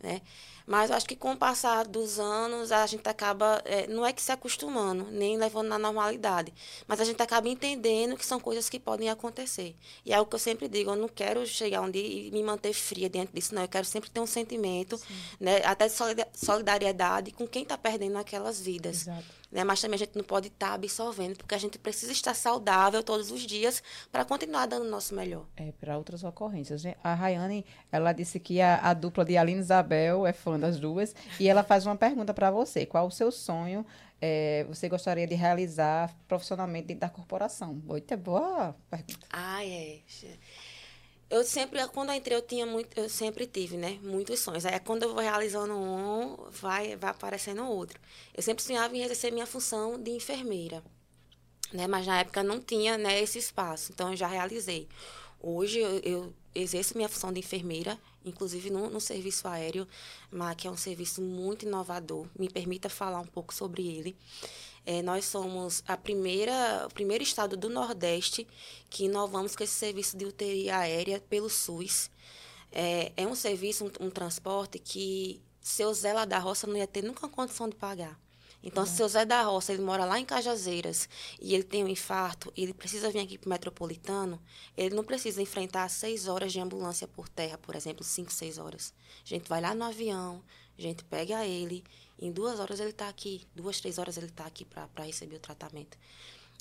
[0.00, 0.22] Né?
[0.66, 4.22] Mas acho que com o passar dos anos, a gente acaba, é, não é que
[4.22, 6.52] se acostumando, nem levando na normalidade,
[6.86, 9.76] mas a gente acaba entendendo que são coisas que podem acontecer.
[10.04, 12.42] E é o que eu sempre digo, eu não quero chegar um dia e me
[12.42, 13.62] manter fria diante disso, não.
[13.62, 14.98] Eu quero sempre ter um sentimento,
[15.38, 15.94] né, até de
[16.34, 19.02] solidariedade com quem está perdendo aquelas vidas.
[19.02, 19.62] Exato né?
[19.62, 23.04] Mas também a gente não pode estar tá absorvendo, porque a gente precisa estar saudável
[23.04, 25.46] todos os dias para continuar dando o nosso melhor.
[25.56, 26.82] É, para outras ocorrências.
[26.82, 26.96] Né?
[27.04, 31.14] A Rayane, ela disse que a, a dupla de Aline Isabel é fã das duas,
[31.38, 32.86] e ela faz uma pergunta para você.
[32.86, 33.84] Qual o seu sonho
[34.20, 37.74] é, você gostaria de realizar profissionalmente dentro da corporação?
[37.74, 39.26] Muito boa pergunta.
[39.30, 40.00] Ah, é
[41.30, 44.64] eu sempre, quando eu entrei, eu tinha muito, eu sempre tive, né, muitos sonhos.
[44.64, 47.98] Aí quando eu vou realizando um, vai, vai aparecendo outro.
[48.32, 50.82] Eu sempre sonhava em exercer minha função de enfermeira,
[51.72, 53.90] né, mas na época não tinha, né, esse espaço.
[53.92, 54.88] Então eu já realizei.
[55.46, 59.86] Hoje eu, eu exerço minha função de enfermeira, inclusive no, no serviço aéreo,
[60.30, 62.26] mas que é um serviço muito inovador.
[62.38, 64.16] Me permita falar um pouco sobre ele.
[64.86, 68.46] É, nós somos a primeira, o primeiro estado do Nordeste
[68.88, 72.10] que inovamos com esse serviço de UTI aérea pelo SUS.
[72.72, 76.86] É, é um serviço, um, um transporte que seu Zé lá da roça não ia
[76.86, 78.18] ter nunca condição de pagar.
[78.66, 81.06] Então, se o Zé da Roça, ele mora lá em Cajazeiras
[81.38, 84.40] e ele tem um infarto e ele precisa vir aqui para o metropolitano,
[84.74, 88.94] ele não precisa enfrentar seis horas de ambulância por terra, por exemplo, cinco, seis horas.
[89.22, 90.42] A gente vai lá no avião,
[90.78, 91.84] a gente pega ele,
[92.18, 95.40] em duas horas ele está aqui, duas, três horas ele está aqui para receber o
[95.40, 95.98] tratamento.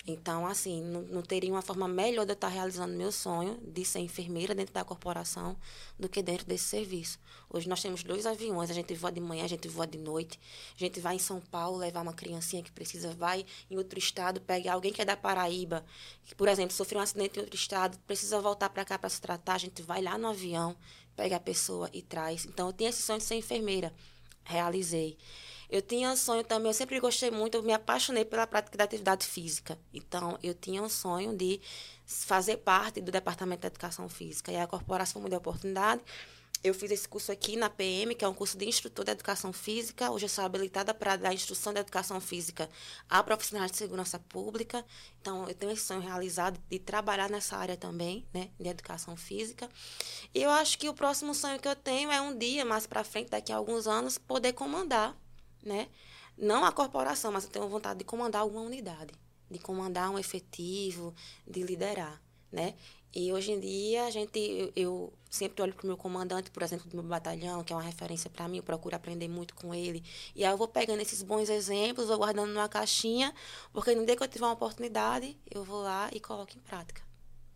[0.06, 3.86] Então, assim, não, não, teria uma forma melhor de eu estar realizando meu sonho de
[3.86, 5.56] ser enfermeira dentro da corporação
[5.97, 7.18] do que dentro desse serviço.
[7.49, 10.38] Hoje nós temos dois aviões, a gente voa de manhã, a gente voa de noite.
[10.76, 14.41] A gente vai em São Paulo levar uma criancinha que precisa, vai em outro estado,
[14.41, 15.86] pegar alguém que é da Paraíba,
[16.26, 19.22] que, por exemplo, sofreu um acidente em outro estado, precisa voltar para cá para se
[19.22, 20.76] tratar, a gente vai lá no avião,
[21.16, 22.43] pega a pessoa e traz.
[22.45, 23.93] Então, eu tinha esse sonho de ser enfermeira.
[24.43, 25.18] Realizei.
[25.74, 29.26] Eu tinha sonho também, eu sempre gostei muito, eu me apaixonei pela prática da atividade
[29.26, 29.76] física.
[29.92, 31.60] Então, eu tinha um sonho de
[32.06, 34.52] fazer parte do Departamento de Educação Física.
[34.52, 36.04] E a corporação me deu a oportunidade.
[36.64, 39.52] Eu fiz esse curso aqui na PM, que é um curso de instrutor de educação
[39.52, 40.12] física.
[40.12, 42.70] Hoje eu sou habilitada para dar instrução de educação física
[43.10, 44.86] a profissionais de segurança pública.
[45.22, 49.68] Então, eu tenho esse sonho realizado de trabalhar nessa área também, né, de educação física.
[50.36, 53.04] E eu acho que o próximo sonho que eu tenho é um dia, mais para
[53.04, 55.18] frente, daqui a alguns anos, poder comandar
[55.64, 55.88] né?
[56.38, 59.14] Não a corporação, mas eu tenho vontade de comandar alguma unidade,
[59.49, 61.14] de comandar um efetivo,
[61.47, 62.76] de liderar, né?
[63.16, 66.64] E hoje em dia a gente eu, eu sempre olho para o meu comandante, por
[66.64, 69.74] exemplo, do meu batalhão, que é uma referência para mim, eu procuro aprender muito com
[69.74, 70.03] ele.
[70.36, 73.34] E aí eu vou pegando esses bons exemplos, vou guardando numa caixinha,
[73.72, 77.03] porque no dia que eu tiver uma oportunidade, eu vou lá e coloco em prática.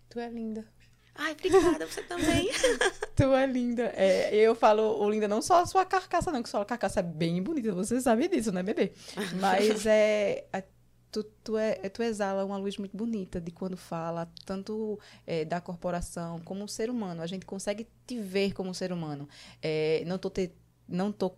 [0.09, 0.76] Tu é linda.
[1.17, 2.49] Ai, obrigada, você também.
[3.15, 3.91] tu é linda.
[3.95, 7.03] É, eu falo, o linda, não só a sua carcaça, não, que sua carcaça é
[7.03, 8.93] bem bonita, você sabe disso, né, bebê?
[9.39, 10.45] Mas é.
[10.53, 10.63] é
[11.11, 15.59] tu, tu, é, tu exala uma luz muito bonita de quando fala, tanto é, da
[15.59, 17.21] corporação como um ser humano.
[17.21, 19.27] A gente consegue te ver como um ser humano.
[19.61, 20.51] É, não tô te,
[20.87, 21.33] não tô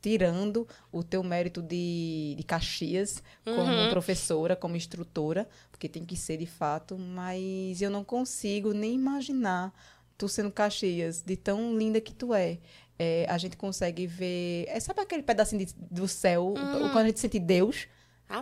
[0.00, 3.90] tirando o teu mérito de, de Caxias como uhum.
[3.90, 9.72] professora, como instrutora, porque tem que ser de fato, mas eu não consigo nem imaginar
[10.16, 12.58] tu sendo Caxias, de tão linda que tu é.
[12.98, 14.66] é a gente consegue ver.
[14.68, 16.90] É, sabe aquele pedacinho de, do céu, uhum.
[16.90, 17.88] quando a gente sente Deus?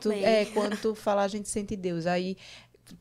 [0.02, 2.06] Tu, é, quando tu fala, a gente sente Deus.
[2.06, 2.36] Aí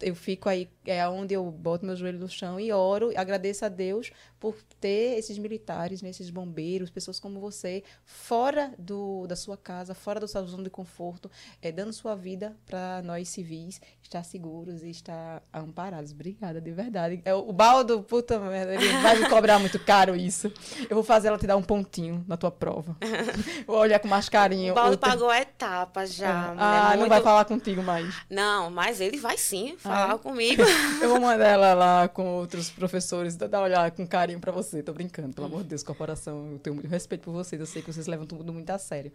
[0.01, 3.69] eu fico aí, é onde eu boto meu joelho no chão e oro, agradeço a
[3.69, 9.57] Deus por ter esses militares, né, esses bombeiros, pessoas como você, fora do, da sua
[9.57, 11.29] casa, fora da sua zona de conforto,
[11.61, 16.11] é, dando sua vida para nós civis estar seguros e estar amparados.
[16.11, 17.21] Obrigada, de verdade.
[17.25, 20.51] É, o Baldo, puta merda, ele vai me cobrar muito caro isso.
[20.89, 22.95] Eu vou fazer ela te dar um pontinho na tua prova.
[23.67, 24.71] vou olhar com mais carinho.
[24.71, 26.27] O Baldo pagou a etapa já.
[26.27, 26.55] É.
[26.57, 27.01] Ah, muito...
[27.01, 28.15] não vai falar contigo mais.
[28.29, 30.17] Não, mas ele vai sim falar ah.
[30.17, 30.63] comigo.
[31.01, 34.81] eu vou mandar ela lá com outros professores, dar uma olhada com carinho para você.
[34.81, 36.51] Tô brincando, pelo amor de Deus, corporação.
[36.53, 37.59] Eu tenho muito respeito por vocês.
[37.59, 39.11] Eu sei que vocês levam tudo muito a sério.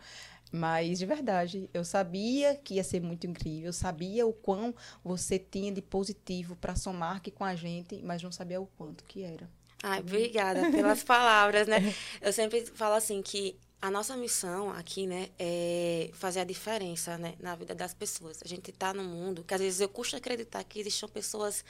[0.53, 3.69] Mas, de verdade, eu sabia que ia ser muito incrível.
[3.69, 4.75] Eu sabia o quão
[5.05, 9.05] você tinha de positivo para somar aqui com a gente, mas não sabia o quanto
[9.05, 9.49] que era.
[9.83, 11.95] Ai, obrigada pelas palavras, né?
[12.21, 17.35] Eu sempre falo assim que a nossa missão aqui, né, é fazer a diferença, né,
[17.41, 18.41] na vida das pessoas.
[18.45, 21.65] A gente está no mundo que às vezes eu custo acreditar que existam pessoas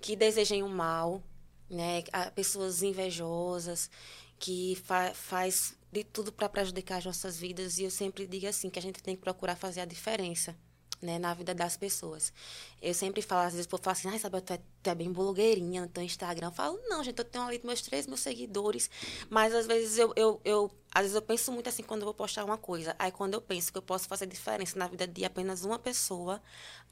[0.00, 1.20] que desejem o mal,
[1.68, 2.04] né,
[2.36, 3.90] pessoas invejosas,
[4.38, 7.78] que fa faz de tudo para prejudicar as nossas vidas.
[7.78, 10.56] E eu sempre digo assim, que a gente tem que procurar fazer a diferença
[11.00, 12.32] né, na vida das pessoas.
[12.80, 14.94] Eu sempre falo, às vezes, o povo fala assim, ah, Isabel, tu é, tu é
[14.94, 16.48] bem blogueirinha no teu Instagram.
[16.48, 18.90] Eu falo, não, gente, eu tenho ali meus 3 mil seguidores,
[19.28, 22.14] mas às vezes eu, eu, eu, às vezes eu penso muito assim quando eu vou
[22.14, 22.94] postar uma coisa.
[22.98, 26.42] Aí quando eu penso que eu posso fazer diferença na vida de apenas uma pessoa,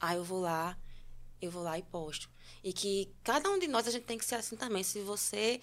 [0.00, 0.76] aí eu vou lá,
[1.40, 2.28] eu vou lá e posto.
[2.62, 4.82] E que cada um de nós, a gente tem que ser assim também.
[4.82, 5.60] Se você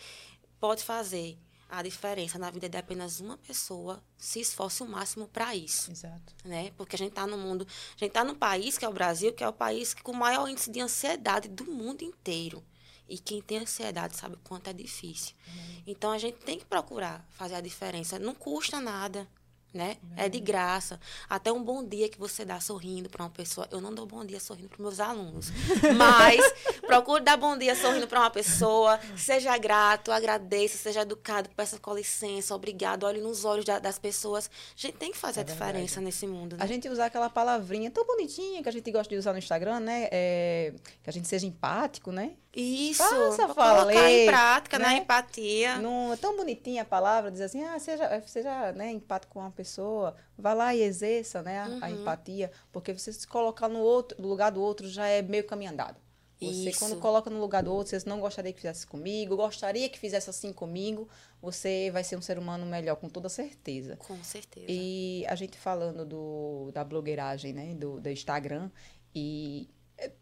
[0.60, 1.38] pode fazer
[1.72, 5.89] a diferença na vida de apenas uma pessoa, se esforce o máximo para isso.
[5.89, 6.36] Exato.
[6.43, 6.72] Né?
[6.76, 9.32] Porque a gente está no mundo, a gente está num país que é o Brasil,
[9.32, 12.61] que é o país com o maior índice de ansiedade do mundo inteiro.
[13.07, 15.34] E quem tem ansiedade sabe o quanto é difícil.
[15.47, 15.84] Uhum.
[15.88, 18.19] Então a gente tem que procurar fazer a diferença.
[18.19, 19.28] Não custa nada
[19.74, 19.97] né?
[20.15, 20.99] É de graça.
[21.30, 23.67] Até um bom dia que você dá sorrindo para uma pessoa.
[23.72, 25.51] Eu não dou bom dia sorrindo para meus alunos,
[25.95, 26.41] mas
[26.82, 28.99] procure dar bom dia sorrindo para uma pessoa.
[29.15, 34.49] Seja grato, agradeça, seja educado, peça com licença, obrigado, olhe nos olhos das pessoas.
[34.76, 36.57] A gente tem que fazer é a diferença nesse mundo.
[36.57, 36.63] Né?
[36.63, 39.80] A gente usar aquela palavrinha tão bonitinha que a gente gosta de usar no Instagram,
[39.80, 40.07] né?
[40.11, 42.34] É, que a gente seja empático, né?
[42.54, 44.88] Isso, Faça, fala, colocar em prática, né?
[44.88, 44.97] né?
[44.97, 45.78] Empatia.
[45.78, 49.52] Não, é tão bonitinha a palavra, dizer assim, ah, seja, seja né, empático com uma
[49.52, 51.80] pessoa, vá lá e exerça né, a, uhum.
[51.82, 55.45] a empatia, porque você se colocar no, outro, no lugar do outro já é meio
[55.45, 55.97] caminho andado.
[56.41, 56.80] Você, Isso.
[56.80, 60.28] quando coloca no lugar do outro, você não gostaria que fizesse comigo, gostaria que fizesse
[60.30, 61.08] assim comigo,
[61.39, 63.95] você vai ser um ser humano melhor, com toda certeza.
[63.97, 64.66] Com certeza.
[64.68, 68.72] E a gente falando do, da blogueiragem, né, do, do Instagram,
[69.14, 69.70] e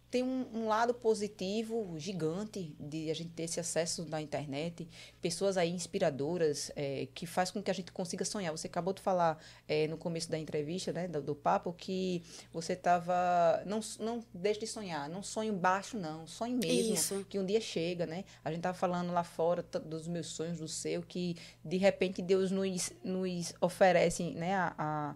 [0.10, 4.88] tem um, um, lado positivo gigante de a gente ter esse acesso na internet,
[5.22, 8.52] pessoas aí inspiradoras é, que faz com que a gente consiga sonhar.
[8.52, 9.38] Você acabou de falar
[9.68, 14.62] é, no começo da entrevista, né, do, do papo, que você estava não não deixe
[14.62, 17.26] de sonhar, não sonho baixo não, sonho mesmo Isso.
[17.30, 18.24] que um dia chega, né?
[18.44, 22.52] A gente estava falando lá fora dos meus sonhos, do seu, que de repente Deus
[22.52, 25.16] nos, nos oferece, né, a, a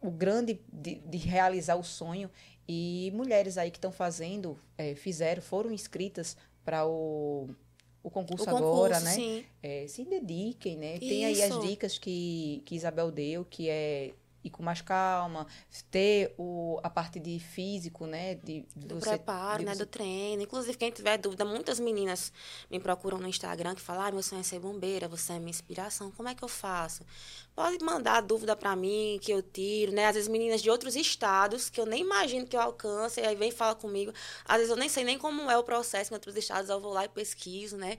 [0.00, 2.30] o grande de, de realizar o sonho
[2.68, 7.48] e mulheres aí que estão fazendo, é, fizeram, foram inscritas para o,
[8.02, 9.44] o concurso, o concurso agora, né?
[9.62, 10.94] É, se dediquem, né?
[10.94, 11.08] Isso.
[11.08, 14.12] Tem aí as dicas que, que Isabel deu, que é
[14.46, 15.46] ir com mais calma,
[15.90, 18.36] ter o, a parte de físico, né?
[18.36, 19.74] De, de do você, preparo, de né?
[19.74, 19.84] Você...
[19.84, 20.42] Do treino.
[20.42, 22.32] Inclusive, quem tiver dúvida, muitas meninas
[22.70, 25.50] me procuram no Instagram que falam, ah, meu sonho é ser bombeira, você é minha
[25.50, 27.04] inspiração, como é que eu faço?
[27.54, 30.06] Pode mandar dúvida para mim, que eu tiro, né?
[30.06, 33.34] Às vezes meninas de outros estados, que eu nem imagino que eu alcance, e aí
[33.34, 34.12] vem fala comigo.
[34.44, 36.92] Às vezes eu nem sei nem como é o processo em outros estados, eu vou
[36.92, 37.98] lá e pesquiso, né?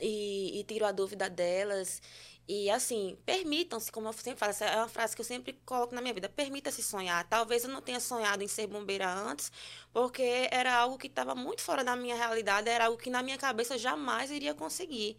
[0.00, 2.02] E, e tiro a dúvida delas.
[2.48, 5.94] E assim, permitam-se, como eu sempre falo, essa é uma frase que eu sempre coloco
[5.94, 7.28] na minha vida, permita-se sonhar.
[7.28, 9.50] Talvez eu não tenha sonhado em ser bombeira antes,
[9.92, 13.36] porque era algo que estava muito fora da minha realidade, era algo que na minha
[13.36, 15.16] cabeça eu jamais iria conseguir.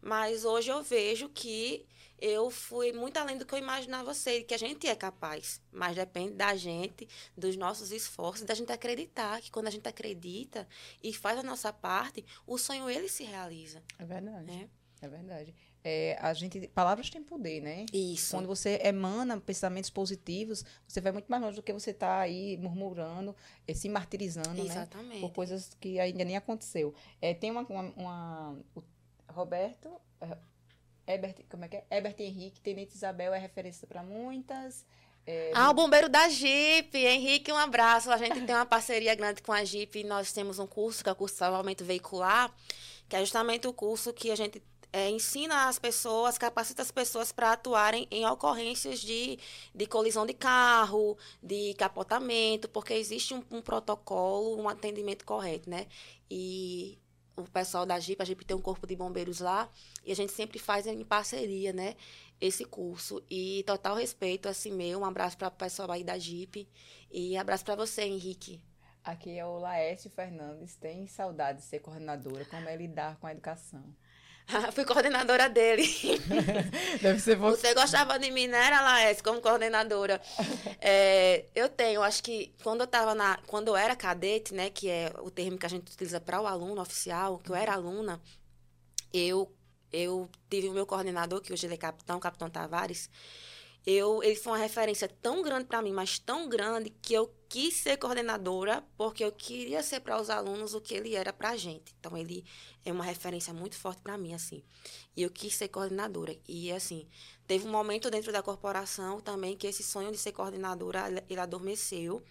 [0.00, 1.86] Mas hoje eu vejo que
[2.18, 5.60] eu fui muito além do que eu imaginava ser, que a gente é capaz.
[5.70, 7.06] Mas depende da gente,
[7.36, 10.66] dos nossos esforços, da gente acreditar que quando a gente acredita
[11.02, 13.82] e faz a nossa parte, o sonho ele se realiza.
[13.98, 14.50] É verdade.
[14.50, 17.86] É, é verdade é, a gente palavras têm poder, né?
[17.92, 18.36] Isso.
[18.36, 22.56] Quando você emana pensamentos positivos, você vai muito mais longe do que você está aí
[22.58, 23.34] murmurando,
[23.66, 25.14] é, se martirizando, Exatamente.
[25.14, 25.20] né?
[25.20, 26.94] Por coisas que ainda nem aconteceu.
[27.20, 28.82] É, tem uma, uma, uma o
[29.32, 30.36] Roberto, é,
[31.14, 31.84] Ebert, como é que é?
[31.90, 34.84] Ebert Henrique, Tenente Isabel é referência para muitas.
[35.26, 36.96] É, ah, o bombeiro da Jeep.
[36.96, 38.10] Henrique, um abraço.
[38.10, 40.04] A gente tem uma parceria grande com a Jeep.
[40.04, 42.54] Nós temos um curso, que é o curso de salvamento veicular,
[43.08, 44.62] que é justamente o curso que a gente
[44.92, 49.38] é, ensina as pessoas, capacita as pessoas para atuarem em ocorrências de,
[49.74, 55.86] de colisão de carro, de capotamento, porque existe um, um protocolo, um atendimento correto, né?
[56.30, 56.98] E
[57.36, 59.68] o pessoal da Jeep, a Jeep tem um corpo de bombeiros lá,
[60.04, 61.94] e a gente sempre faz em parceria, né?
[62.40, 63.22] Esse curso.
[63.30, 65.00] E total respeito, assim, meu.
[65.00, 66.66] Um abraço para o pessoal aí da Jeep.
[67.10, 68.60] E abraço para você, Henrique.
[69.04, 70.74] Aqui é o Laércio Fernandes.
[70.76, 72.44] Tem saudade de ser coordenadora.
[72.46, 73.94] Como é lidar com a educação?
[74.72, 75.84] Fui coordenadora dele.
[77.00, 77.68] Deve ser você.
[77.68, 80.20] Você gostava de mim, né, era Laércio, como coordenadora.
[80.82, 83.38] É, eu tenho, acho que quando eu tava na.
[83.46, 86.46] Quando eu era cadete, né, que é o termo que a gente utiliza para o
[86.46, 88.18] aluno oficial, que eu era aluna,
[89.12, 89.52] eu,
[89.92, 93.10] eu tive o meu coordenador, que hoje ele é capitão, capitão Tavares
[93.86, 97.74] eu, ele foi uma referência tão grande para mim, mas tão grande, que eu quis
[97.74, 101.56] ser coordenadora, porque eu queria ser para os alunos o que ele era para a
[101.56, 101.94] gente.
[101.98, 102.44] Então, ele
[102.84, 104.62] é uma referência muito forte para mim, assim.
[105.16, 106.36] E eu quis ser coordenadora.
[106.46, 107.08] E, assim,
[107.46, 112.22] teve um momento dentro da corporação também que esse sonho de ser coordenadora, ele adormeceu.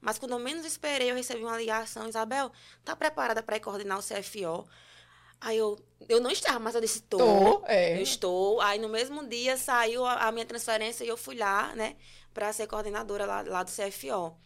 [0.00, 2.52] Mas, quando eu menos esperei, eu recebi uma ligação, Isabel,
[2.84, 4.68] tá preparada para coordenar o CFO?
[5.40, 5.78] Aí eu,
[6.08, 7.18] eu não estava, mas eu disse, tô.
[7.18, 7.96] Tô, é.
[7.96, 8.60] Eu estou.
[8.60, 11.96] Aí no mesmo dia saiu a, a minha transferência e eu fui lá, né,
[12.34, 14.36] para ser coordenadora lá, lá do CFO.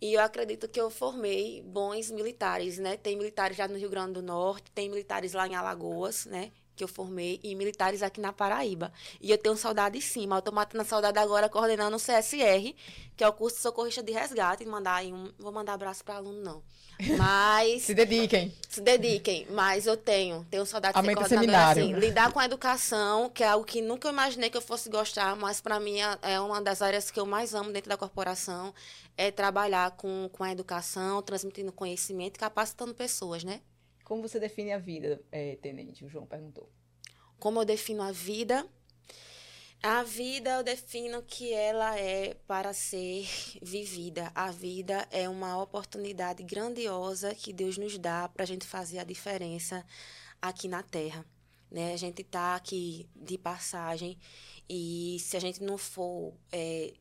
[0.00, 2.96] E eu acredito que eu formei bons militares, né?
[2.96, 6.52] Tem militares lá no Rio Grande do Norte, tem militares lá em Alagoas, né?
[6.80, 8.90] Que eu formei, e militares aqui na Paraíba.
[9.20, 12.74] E eu tenho saudade sim, mas eu tô matando a saudade agora coordenando o CSR,
[13.14, 14.64] que é o curso de socorrista de resgate.
[14.64, 15.30] Mandar aí um.
[15.38, 16.62] Vou mandar abraço para aluno, não.
[17.18, 17.82] Mas.
[17.84, 18.54] Se dediquem.
[18.66, 21.96] Se dediquem, mas eu tenho, tenho saudade de Aumenta ser o coordenadora seminário.
[21.98, 22.06] assim.
[22.08, 25.60] Lidar com a educação, que é algo que nunca imaginei que eu fosse gostar, mas
[25.60, 28.72] para mim é- é uma das áreas que eu mais amo dentro da corporação,
[29.18, 33.60] é trabalhar com, com a educação, transmitindo conhecimento e capacitando pessoas, né?
[34.10, 36.04] Como você define a vida, é, Tenente?
[36.04, 36.68] O João perguntou.
[37.38, 38.68] Como eu defino a vida?
[39.80, 43.28] A vida eu defino que ela é para ser
[43.62, 44.32] vivida.
[44.34, 49.04] A vida é uma oportunidade grandiosa que Deus nos dá para a gente fazer a
[49.04, 49.86] diferença
[50.42, 51.24] aqui na Terra.
[51.70, 51.92] Né?
[51.92, 54.18] A gente está aqui de passagem
[54.68, 56.94] e se a gente não for é,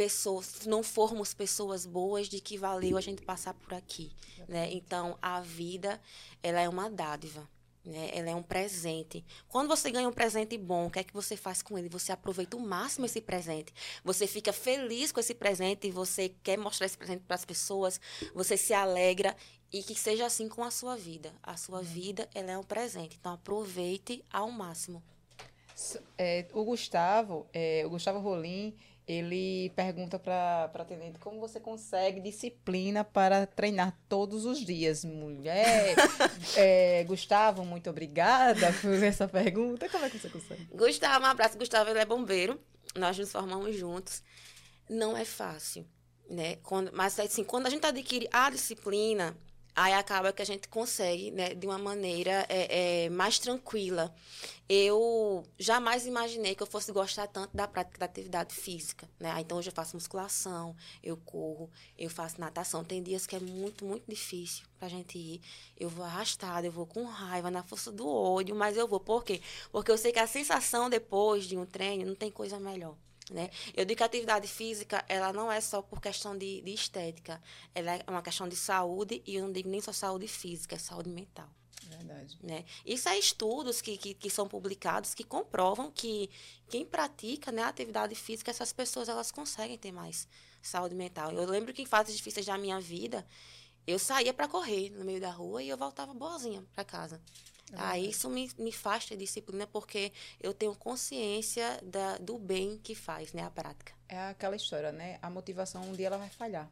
[0.00, 4.10] pessoas, se não formos pessoas boas, de que valeu a gente passar por aqui.
[4.48, 4.72] Né?
[4.72, 6.00] Então a vida
[6.42, 7.46] ela é uma dádiva
[7.84, 8.10] né?
[8.12, 9.24] Ela é um presente.
[9.48, 11.88] Quando você ganha um presente bom, o que é que você faz com ele?
[11.88, 13.72] Você aproveita o máximo esse presente.
[14.04, 17.98] Você fica feliz com esse presente, você quer mostrar esse presente para as pessoas,
[18.34, 19.34] você se alegra
[19.72, 21.32] e que seja assim com a sua vida.
[21.42, 23.16] A sua vida, ela é um presente.
[23.18, 25.02] Então aproveite ao máximo.
[26.18, 28.76] É, o Gustavo, é, o Gustavo Rolim,
[29.06, 35.96] ele pergunta para a Tenente como você consegue disciplina para treinar todos os dias, mulher.
[36.56, 39.88] É, Gustavo, muito obrigada por essa pergunta.
[39.88, 40.64] Como é que você consegue?
[40.72, 41.56] Gustavo, um abraço.
[41.56, 42.60] Gustavo, ele é bombeiro.
[42.94, 44.22] Nós nos formamos juntos.
[44.88, 45.86] Não é fácil,
[46.28, 46.56] né?
[46.56, 49.36] Quando, mas, assim, quando a gente adquire a disciplina,
[49.80, 54.14] aí acaba que a gente consegue, né, de uma maneira é, é, mais tranquila.
[54.68, 59.34] Eu jamais imaginei que eu fosse gostar tanto da prática da atividade física, né?
[59.40, 61.68] Então, hoje eu faço musculação, eu corro,
[61.98, 62.84] eu faço natação.
[62.84, 65.40] Tem dias que é muito, muito difícil pra gente ir.
[65.76, 69.00] Eu vou arrastada, eu vou com raiva, na força do ódio, mas eu vou.
[69.00, 69.40] Por quê?
[69.72, 72.96] Porque eu sei que a sensação depois de um treino não tem coisa melhor.
[73.30, 73.48] Né?
[73.74, 77.40] Eu digo que a atividade física, ela não é só por questão de, de estética,
[77.72, 80.78] ela é uma questão de saúde, e eu não digo nem só saúde física, é
[80.78, 81.48] saúde mental.
[81.84, 82.36] Verdade.
[82.42, 82.64] Né?
[82.84, 86.28] Isso é estudos que, que, que são publicados que comprovam que
[86.68, 90.28] quem pratica né, a atividade física, essas pessoas elas conseguem ter mais
[90.60, 91.32] saúde mental.
[91.32, 93.26] Eu lembro que em fases difíceis da minha vida,
[93.86, 97.20] eu saía para correr no meio da rua e eu voltava boazinha para casa.
[97.76, 102.94] Aí isso me, me faz ter disciplina porque eu tenho consciência da, do bem que
[102.94, 103.92] faz, né, a prática.
[104.08, 105.18] É aquela história, né?
[105.22, 106.70] A motivação um dia ela vai falhar.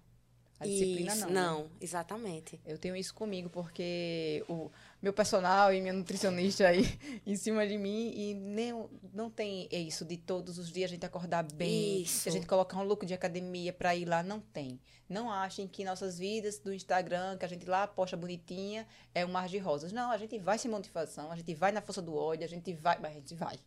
[0.61, 1.29] A disciplina Isso, não.
[1.29, 1.41] né?
[1.41, 2.61] Não, exatamente.
[2.67, 4.71] Eu tenho isso comigo porque o
[5.01, 8.73] meu personal e minha nutricionista aí em cima de mim e nem,
[9.15, 12.83] não tem isso de todos os dias a gente acordar bem, a gente colocar um
[12.83, 14.81] look de academia para ir lá, não tem.
[15.09, 19.31] Não achem que nossas vidas do Instagram, que a gente lá posta bonitinha, é um
[19.31, 19.91] mar de rosas.
[19.91, 22.75] Não, a gente vai sem motivação, a gente vai na força do ódio, a gente
[22.75, 23.59] vai, mas a gente vai,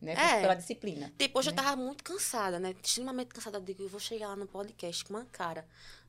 [0.00, 0.14] né?
[0.14, 0.40] É.
[0.40, 1.12] Pela disciplina.
[1.16, 1.62] Depois eu né?
[1.62, 2.74] tava muito cansada, né?
[2.82, 3.58] Extremamente cansada.
[3.58, 5.64] Eu digo, eu vou chegar lá no podcast com uma cara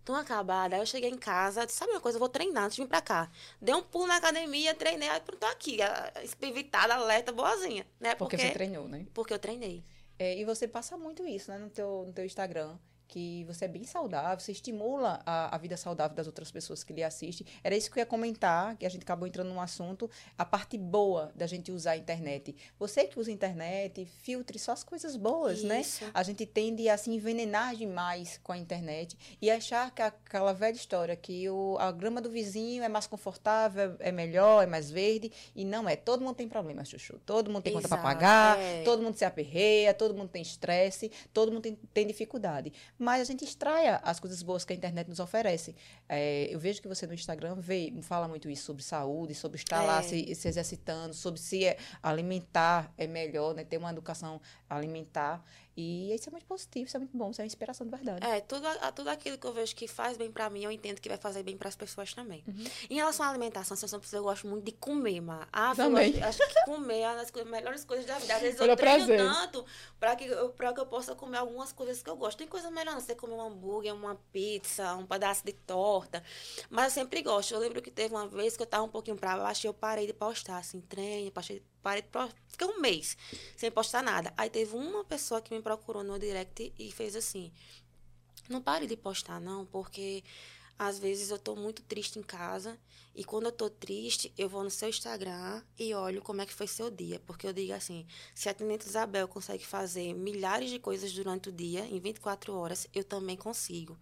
[0.09, 0.75] tão acabada.
[0.75, 2.87] Aí eu cheguei em casa, disse, sabe uma coisa, eu vou treinar antes de vir
[2.87, 3.29] pra cá.
[3.61, 5.77] Dei um pulo na academia, treinei, aí pronto, tô aqui,
[6.23, 8.15] espivitada, alerta, boazinha, né?
[8.15, 9.05] Porque Porque, você treinou, né?
[9.13, 9.83] porque eu treinei.
[10.17, 12.75] É, e você passa muito isso, né, no teu, no teu Instagram,
[13.09, 16.93] que você é bem saudável, você estimula a, a vida saudável das outras pessoas que
[16.93, 17.45] lhe assistem.
[17.63, 20.77] Era isso que eu ia comentar, que a gente acabou entrando num assunto, a parte
[20.77, 22.55] boa da gente usar a internet.
[22.77, 25.81] Você que usa a internet, filtre só as coisas boas, né?
[25.81, 26.05] Isso.
[26.13, 30.75] A gente tende a se envenenar demais com a internet e achar que aquela velha
[30.75, 35.31] história que o, a grama do vizinho é mais confortável, é melhor, é mais verde,
[35.55, 35.95] e não é.
[35.95, 37.19] Todo mundo tem problema, Chuchu.
[37.25, 38.83] Todo mundo tem conta para Exato, pagar, é.
[38.83, 42.71] todo mundo se aperreia, todo mundo tem estresse, todo mundo tem, tem dificuldade.
[42.99, 45.73] Mas a gente extraia as coisas boas que a internet nos oferece.
[46.09, 49.81] É, eu vejo que você no Instagram vê, fala muito isso sobre saúde, sobre estar
[49.83, 50.01] lá É.
[50.03, 53.63] se, se exercitando, sobre se é- alimentar é melhor, né?
[53.63, 55.43] Ter uma educação alimentar.
[55.75, 58.25] E isso é muito positivo, isso é muito bom, isso é uma inspiração de verdade.
[58.25, 60.99] É, tudo, a- tudo aquilo que eu vejo que faz bem pra mim, eu entendo
[60.99, 62.43] que vai fazer bem pras pessoas também.
[62.45, 62.65] Uhum.
[62.89, 66.17] Em relação à alimentação, se eu eu gosto muito de comer, mas ah, Também.
[66.17, 68.35] Eu acho, acho que comer é uma das coisas- melhores coisas da vida.
[68.35, 69.19] Às vezes Olha, eu treino prazer.
[69.19, 69.65] tanto
[69.97, 72.37] pra que, eu, pra que eu possa comer algumas coisas que eu gosto.
[72.39, 72.99] Tem coisa melhor, não.
[72.99, 76.21] Você comer um hambúrguer, uma pizza, um pedaço de torta.
[76.69, 77.53] Mas eu sempre gosto.
[77.53, 79.73] Eu lembro que teve uma vez que eu tava um pouquinho pra baixo e eu
[79.73, 82.03] parei de postar, assim, treino, parei, parei.
[82.47, 83.17] Fiquei um mês
[83.55, 84.33] sem postar nada.
[84.37, 87.51] Aí teve uma pessoa que me procurou no direct e fez assim.
[88.49, 90.23] Não pare de postar, não, porque
[90.77, 92.79] às vezes eu tô muito triste em casa
[93.13, 96.53] e quando eu tô triste, eu vou no seu Instagram e olho como é que
[96.53, 100.79] foi seu dia, porque eu digo assim, se a Tenente Isabel consegue fazer milhares de
[100.79, 103.97] coisas durante o dia em 24 horas, eu também consigo.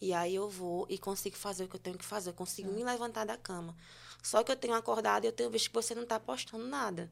[0.00, 2.70] E aí eu vou e consigo fazer o que eu tenho que fazer, eu consigo
[2.70, 3.74] me levantar da cama.
[4.22, 7.10] Só que eu tenho acordado e eu tenho visto que você não está postando nada.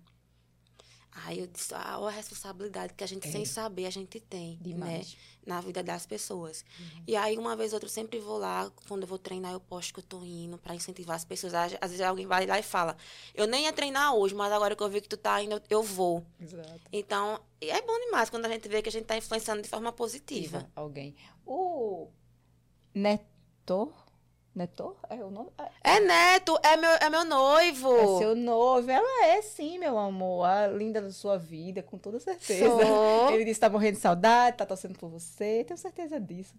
[1.24, 3.30] Aí eu disse, ah, a responsabilidade que a gente, é.
[3.30, 5.12] sem saber, a gente tem, né, Demais.
[5.12, 5.18] né?
[5.46, 6.64] Na vida das pessoas.
[6.78, 7.02] Uhum.
[7.06, 9.60] E aí, uma vez ou outra, eu sempre vou lá, quando eu vou treinar, eu
[9.60, 11.54] posto que eu tô indo para incentivar as pessoas.
[11.54, 12.96] Às vezes alguém vai lá e fala,
[13.34, 15.82] eu nem ia treinar hoje, mas agora que eu vi que tu tá indo, eu
[15.82, 16.26] vou.
[16.38, 16.80] Exato.
[16.92, 19.92] Então, é bom demais quando a gente vê que a gente tá influenciando de forma
[19.92, 20.68] positiva.
[20.74, 21.14] Alguém.
[21.46, 22.08] O
[22.92, 23.94] Neto
[24.56, 24.96] Neto?
[25.10, 25.50] É o nome?
[25.84, 27.94] É Neto, é meu, é meu noivo.
[27.94, 28.90] É seu noivo.
[28.90, 30.46] Ela é sim, meu amor.
[30.46, 32.64] A linda da sua vida, com toda certeza.
[32.64, 33.28] Sou.
[33.30, 35.62] Ele disse que tá morrendo de saudade, tá torcendo por você.
[35.64, 36.54] Tenho certeza disso.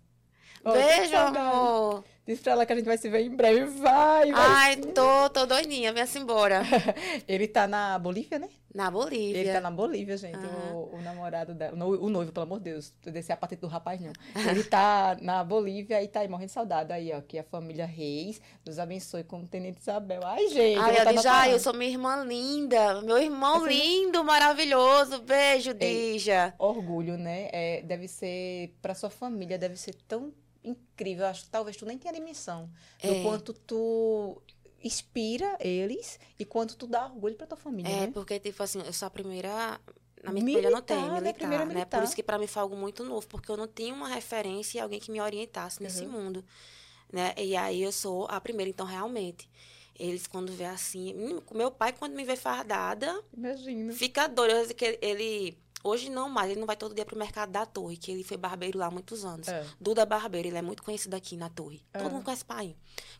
[0.64, 2.04] Beijo, amor.
[2.28, 3.64] Diz pra ela que a gente vai se ver em breve.
[3.80, 4.34] Vai, vai.
[4.34, 5.94] Ai, tô, tô doidinha.
[5.94, 6.62] Venha-se embora.
[7.26, 8.50] Ele tá na Bolívia, né?
[8.76, 9.40] Na Bolívia.
[9.40, 10.38] Ele tá na Bolívia, gente.
[10.38, 10.76] Uhum.
[10.76, 11.74] O, o, namorado dela.
[11.86, 12.94] O, noivo, pelo amor de Deus.
[13.02, 14.12] Descer a patente do rapaz, não.
[14.52, 16.92] Ele tá na Bolívia e tá aí morrendo de saudade.
[16.92, 20.20] Aí, ó, que a família Reis nos abençoe como Tenente Isabel.
[20.26, 20.80] Ai, gente.
[20.80, 23.02] Ai, eu Dija, eu sou minha irmã linda.
[23.04, 25.22] Meu irmão Essa lindo, maravilhoso.
[25.22, 26.54] Beijo, Dija.
[26.60, 27.48] orgulho, né?
[27.54, 30.34] É, deve ser, pra sua família, deve ser tão
[30.70, 31.26] incrível.
[31.26, 32.70] Acho que talvez tu nem tenha dimensão
[33.02, 33.24] do é.
[33.24, 34.42] quanto tu
[34.84, 37.90] inspira eles e quanto tu dá orgulho pra tua família.
[37.90, 38.12] É, né?
[38.14, 39.80] porque, tipo assim, eu sou a primeira.
[40.24, 41.34] Na minha militar, família não tem militar, né?
[41.34, 41.98] Primeira militar.
[41.98, 42.02] Né?
[42.02, 44.78] Por isso que para mim foi algo muito novo, porque eu não tinha uma referência
[44.78, 46.12] e alguém que me orientasse nesse uhum.
[46.12, 46.46] mundo.
[47.12, 47.34] Né?
[47.38, 49.50] E aí eu sou a primeira, então realmente.
[50.00, 51.14] Eles, quando vê assim.
[51.54, 53.24] Meu pai, quando me vê fardada.
[53.36, 53.94] Imagina.
[53.94, 54.54] Fica doido.
[55.02, 55.58] Ele
[55.88, 58.36] Hoje não mais, ele não vai todo dia pro mercado da Torre, que ele foi
[58.36, 59.48] barbeiro lá há muitos anos.
[59.48, 59.64] É.
[59.80, 61.82] Duda Barbeiro, ele é muito conhecido aqui na Torre.
[61.94, 62.00] É.
[62.00, 62.76] Todo mundo conhece pai.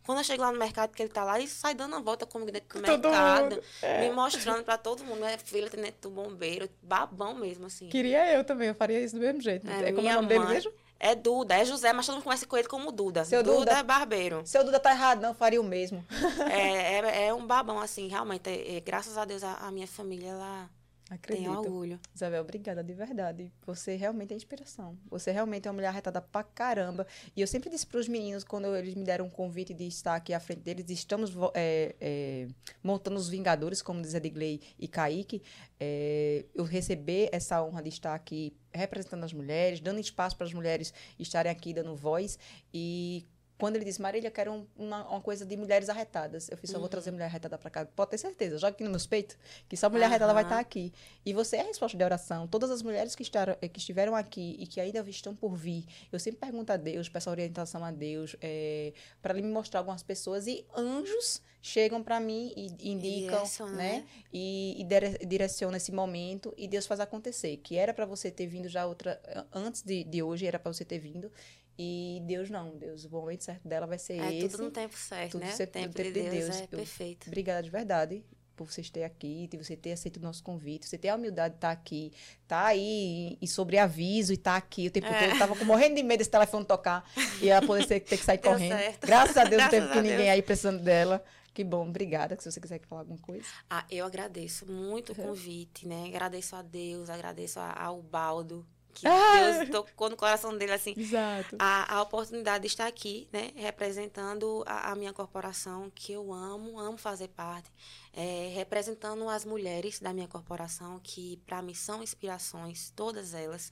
[0.06, 2.26] Quando eu chego lá no mercado, que ele tá lá, ele sai dando uma volta
[2.26, 4.02] comigo dentro do todo mercado, é.
[4.02, 5.20] me mostrando para todo mundo.
[5.20, 7.88] Minha filha tem do bombeiro, babão mesmo, assim.
[7.90, 9.70] Queria eu também, eu faria isso do mesmo jeito.
[9.70, 10.72] É, é como é o nome dele mesmo?
[11.00, 13.24] É Duda, é José, mas todo mundo conhece com ele como Duda.
[13.24, 14.42] Seu Duda, Duda é barbeiro.
[14.46, 16.04] Seu Duda tá errado, não, faria o mesmo.
[16.52, 18.50] é, é, é, um babão, assim, realmente.
[18.50, 20.70] É, é, graças a Deus, a, a minha família, ela
[21.10, 21.46] Acredito.
[21.46, 22.00] Tenho orgulho.
[22.14, 23.52] Isabel, obrigada de verdade.
[23.66, 24.98] Você realmente é inspiração.
[25.10, 27.08] Você realmente é uma mulher arretada pra caramba.
[27.36, 30.34] E eu sempre disse pros meninos, quando eles me deram um convite de estar aqui
[30.34, 32.48] à frente deles, estamos é, é,
[32.84, 35.42] montando os Vingadores, como diz Edgley e Kaique.
[35.80, 40.54] É, eu receber essa honra de estar aqui representando as mulheres, dando espaço para as
[40.54, 42.38] mulheres estarem aqui dando voz.
[42.74, 43.26] E
[43.58, 46.48] quando ele disse, Marília, quero um, uma, uma, coisa de mulheres arretadas.
[46.50, 46.82] Eu fiz, só uhum.
[46.82, 47.86] vou trazer mulher arretada para cá.
[47.86, 49.36] Pode ter certeza, joga aqui nos meus peitos,
[49.68, 50.12] que só mulher uhum.
[50.12, 50.94] arretada vai estar aqui.
[51.26, 52.48] E você é a resposta de oração.
[52.48, 55.86] Todas as mulheres que, estaram, eh, que estiveram aqui e que ainda estão por vir,
[56.12, 60.04] eu sempre pergunto a Deus, peço orientação a Deus, é, para ele me mostrar algumas
[60.04, 60.46] pessoas.
[60.46, 63.76] E anjos chegam para mim e indicam, né?
[63.76, 64.06] né?
[64.32, 67.58] E, e direcionam esse momento e Deus faz acontecer.
[67.58, 69.20] Que era para você ter vindo já outra,
[69.52, 71.32] antes de, de hoje, era para você ter vindo.
[71.78, 74.46] E Deus não, Deus, o momento certo dela vai ser é, esse.
[74.46, 75.54] É tudo no tempo certo, tudo né?
[75.54, 76.56] o tempo, tempo de Deus, Deus.
[76.62, 77.28] é eu, perfeito.
[77.28, 78.26] Obrigada de verdade
[78.58, 81.54] por vocês terem aqui, de você ter aceito o nosso convite, você ter a humildade
[81.54, 82.12] de estar aqui,
[82.48, 85.20] tá aí e sobre aviso e tá aqui o tempo é.
[85.20, 85.30] todo.
[85.30, 87.08] Eu tava com, morrendo de medo desse telefone tocar
[87.40, 88.72] e ela poder ter, ter que sair Deu correndo.
[88.72, 89.06] Certo.
[89.06, 91.24] Graças a Deus não teve ninguém aí precisando dela.
[91.54, 92.36] Que bom, obrigada.
[92.40, 93.46] Se você quiser falar alguma coisa.
[93.70, 96.06] Ah, eu agradeço muito o convite, né?
[96.08, 98.66] Agradeço a Deus, agradeço ao Baldo,
[98.98, 99.52] que ah!
[99.54, 100.94] Deus tocou no coração dele, assim.
[100.98, 101.56] Exato.
[101.60, 103.52] A, a oportunidade de estar aqui, né?
[103.56, 107.72] Representando a, a minha corporação, que eu amo, amo fazer parte.
[108.12, 113.72] É, representando as mulheres da minha corporação, que para mim são inspirações, todas elas.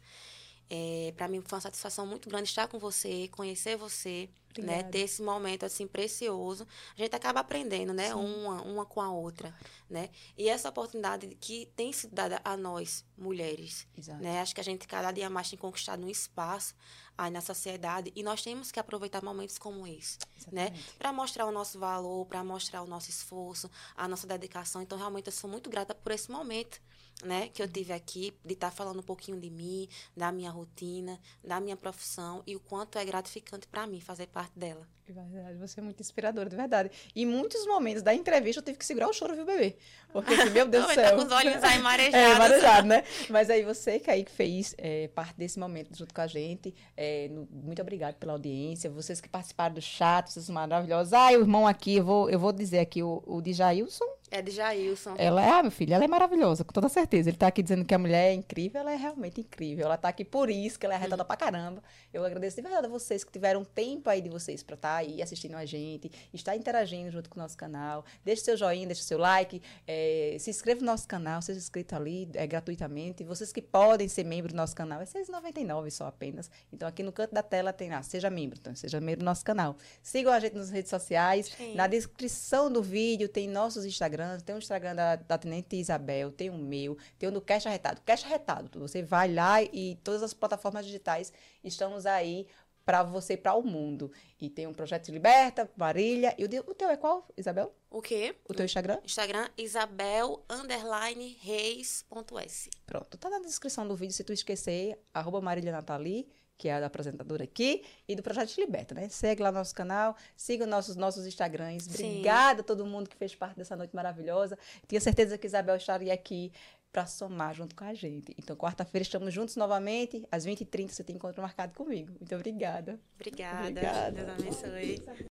[0.70, 4.30] É, para mim foi uma satisfação muito grande estar com você, conhecer você,
[4.62, 4.84] né?
[4.84, 6.68] Ter esse momento assim precioso.
[6.98, 8.14] A gente acaba aprendendo, né?
[8.16, 9.54] Uma, uma com a outra,
[9.90, 10.10] né?
[10.38, 14.22] E essa oportunidade que tem sido dada a nós, mulheres, Exato.
[14.22, 14.42] né?
[14.42, 16.76] Acho que a gente cada dia mais tem conquistado um espaço
[17.18, 20.18] aí na sociedade e nós temos que aproveitar momentos como esse,
[20.52, 20.68] né?
[20.68, 20.74] Exatamente.
[20.74, 20.94] né?
[20.98, 24.82] Para mostrar o nosso valor, para mostrar o nosso esforço, a nossa dedicação.
[24.82, 26.82] Então, realmente eu sou muito grata por esse momento
[27.24, 30.50] né, que eu tive aqui, de estar tá falando um pouquinho de mim, da minha
[30.50, 34.86] rotina, da minha profissão e o quanto é gratificante para mim fazer parte dela.
[35.06, 36.90] De verdade, você é muito inspiradora, de verdade.
[37.16, 39.76] E em muitos momentos da entrevista eu tive que segurar o choro, viu, bebê?
[40.12, 41.12] Porque, assim, meu Deus do céu.
[41.12, 42.16] Tá com os olhos aí marejados.
[42.16, 43.04] É, marejado, né?
[43.30, 46.74] Mas aí você, Kaique, fez é, parte desse momento junto com a gente.
[46.98, 48.90] É, no, muito obrigada pela audiência.
[48.90, 51.14] Vocês que participaram do chat, vocês maravilhosos.
[51.14, 54.52] Ah, o irmão aqui, eu vou, eu vou dizer aqui, o, o Djailson É de
[54.52, 55.16] Jailson.
[55.18, 57.30] Ela é, ah, meu filho, ela é maravilhosa, com toda certeza.
[57.30, 59.86] Ele tá aqui dizendo que a mulher é incrível, ela é realmente incrível.
[59.86, 61.26] Ela tá aqui por isso, que ela é arretada hum.
[61.26, 61.84] pra caramba.
[62.12, 64.96] Eu agradeço de verdade a vocês que tiveram tempo aí de vocês pra estar tá
[64.98, 68.04] aí assistindo a gente, estar interagindo junto com o nosso canal.
[68.24, 72.28] Deixe seu joinha, deixe seu like, é, se inscreva no nosso canal, seja inscrito ali
[72.34, 73.24] é, gratuitamente.
[73.24, 76.50] Vocês que podem ser membro do nosso canal, é R$ 6,99 só apenas.
[76.74, 79.46] Então aqui no canto da tela tem lá, seja membro, então seja membro do nosso
[79.46, 79.76] canal.
[80.02, 81.52] Sigam a gente nas redes sociais.
[81.56, 81.76] Sim.
[81.76, 84.15] Na descrição do vídeo tem nossos Instagrams,
[84.46, 88.02] tem o Instagram da, da Tenente Isabel, tem o meu, tem o do Cash Arretado.
[88.02, 91.32] Cash Arretado, você vai lá e todas as plataformas digitais
[91.64, 92.48] estamos aí
[92.86, 94.12] para você para o mundo.
[94.40, 96.36] E tem um projeto de Liberta, Marília.
[96.38, 97.74] E o, de, o teu é qual, Isabel?
[97.90, 98.36] O quê?
[98.48, 99.00] O teu Instagram?
[99.04, 102.70] Instagram, Isabel, underline, reis.s.
[102.86, 106.28] Pronto, tá na descrição do vídeo, se tu esquecer, arroba Marília Nathalie
[106.58, 109.10] que é a apresentadora aqui, e do Projeto Liberta, né?
[109.10, 111.88] Segue lá nosso canal, siga nossos, nossos Instagrams.
[111.88, 114.58] Obrigada a todo mundo que fez parte dessa noite maravilhosa.
[114.88, 116.52] Tinha certeza que Isabel estaria aqui
[116.92, 118.34] para somar junto com a gente.
[118.40, 120.26] Então, quarta-feira estamos juntos novamente.
[120.32, 122.14] Às 20h30 você tem encontro marcado comigo.
[122.18, 122.98] Muito obrigada.
[123.16, 123.68] Obrigada.
[123.68, 124.12] obrigada.
[124.12, 125.26] Deus abençoe.